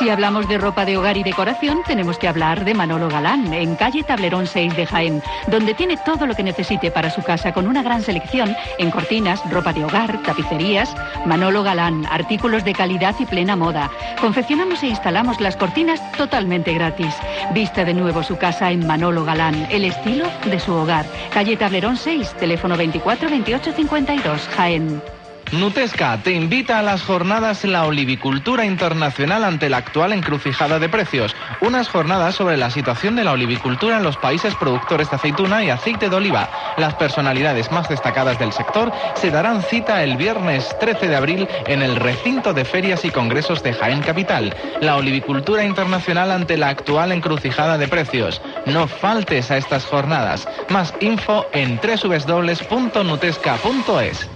[0.01, 3.76] Si hablamos de ropa de hogar y decoración, tenemos que hablar de Manolo Galán, en
[3.76, 7.66] calle Tablerón 6 de Jaén, donde tiene todo lo que necesite para su casa con
[7.66, 10.96] una gran selección en cortinas, ropa de hogar, tapicerías.
[11.26, 13.90] Manolo Galán, artículos de calidad y plena moda.
[14.22, 17.14] Confeccionamos e instalamos las cortinas totalmente gratis.
[17.53, 21.05] Vista de nuevo su casa en Manolo Galán, el estilo de su hogar.
[21.30, 25.20] Calle Tablerón 6, teléfono 24 28 52, Jaén.
[25.53, 31.34] Nutesca te invita a las jornadas la olivicultura internacional ante la actual encrucijada de precios.
[31.61, 35.70] Unas jornadas sobre la situación de la olivicultura en los países productores de aceituna y
[35.70, 36.51] aceite de oliva.
[36.76, 41.82] Las personalidades más destacadas del sector se darán cita el viernes 13 de abril en
[41.82, 44.55] el recinto de ferias y congresos de Jaén Capital.
[44.80, 48.40] La olivicultura internacional ante la actual encrucijada de precios.
[48.66, 50.46] No faltes a estas jornadas.
[50.68, 54.30] Más info en www.nutesca.es.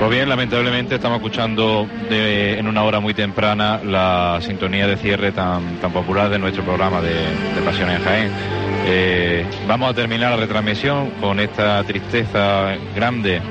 [0.00, 5.76] Pues bien, lamentablemente estamos escuchando en una hora muy temprana la sintonía de cierre tan,
[5.76, 8.32] tan popular de nuestro programa de, de Pasión en Jaén.
[8.86, 13.42] Eh, vamos a terminar la retransmisión con esta tristeza grande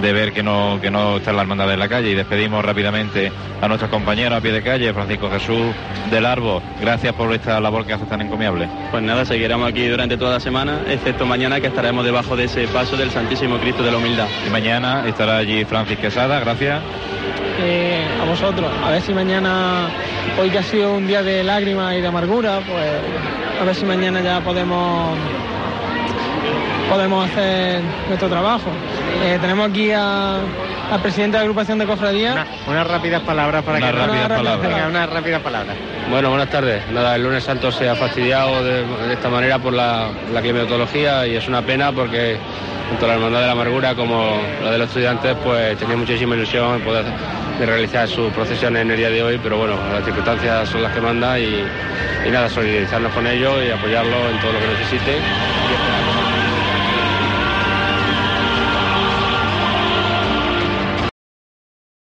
[0.00, 3.30] de ver que no, que no está la hermandad en la calle y despedimos rápidamente
[3.60, 5.74] a nuestros compañeros a pie de calle, Francisco Jesús
[6.10, 6.62] del Arbo.
[6.80, 8.68] Gracias por esta labor que hace tan encomiable.
[8.90, 12.66] Pues nada, seguiremos aquí durante toda la semana, excepto mañana que estaremos debajo de ese
[12.68, 14.26] paso del Santísimo Cristo de la Humildad.
[14.46, 16.82] Y mañana estará allí Francis Quesada, gracias.
[17.60, 18.70] Eh, a vosotros.
[18.84, 19.88] A ver si mañana,
[20.40, 22.90] hoy que ha sido un día de lágrimas y de amargura, pues
[23.60, 25.16] a ver si mañana ya podemos
[26.90, 28.70] podemos hacer nuestro trabajo.
[29.22, 30.36] Eh, tenemos aquí a-
[30.90, 32.46] al presidente de la agrupación de cofradía.
[32.66, 34.68] Unas rápidas palabras para Unas que rápidas palabras.
[34.68, 35.76] Venga, unas rápidas palabras.
[36.10, 36.82] Bueno, buenas tardes.
[36.90, 41.26] Nada, el lunes santo se ha fastidiado de, de esta manera por la, la climatología
[41.26, 42.36] y es una pena porque
[42.90, 46.74] tanto la Hermandad de la Amargura como la de los estudiantes pues tenía muchísima ilusión
[46.74, 47.04] en poder
[47.58, 50.92] de realizar sus procesiones en el día de hoy, pero bueno, las circunstancias son las
[50.92, 51.64] que mandan y,
[52.26, 55.22] y nada, solidarizarnos con ellos y apoyarlos en todo lo que necesiten.
[55.70, 56.13] Y esperamos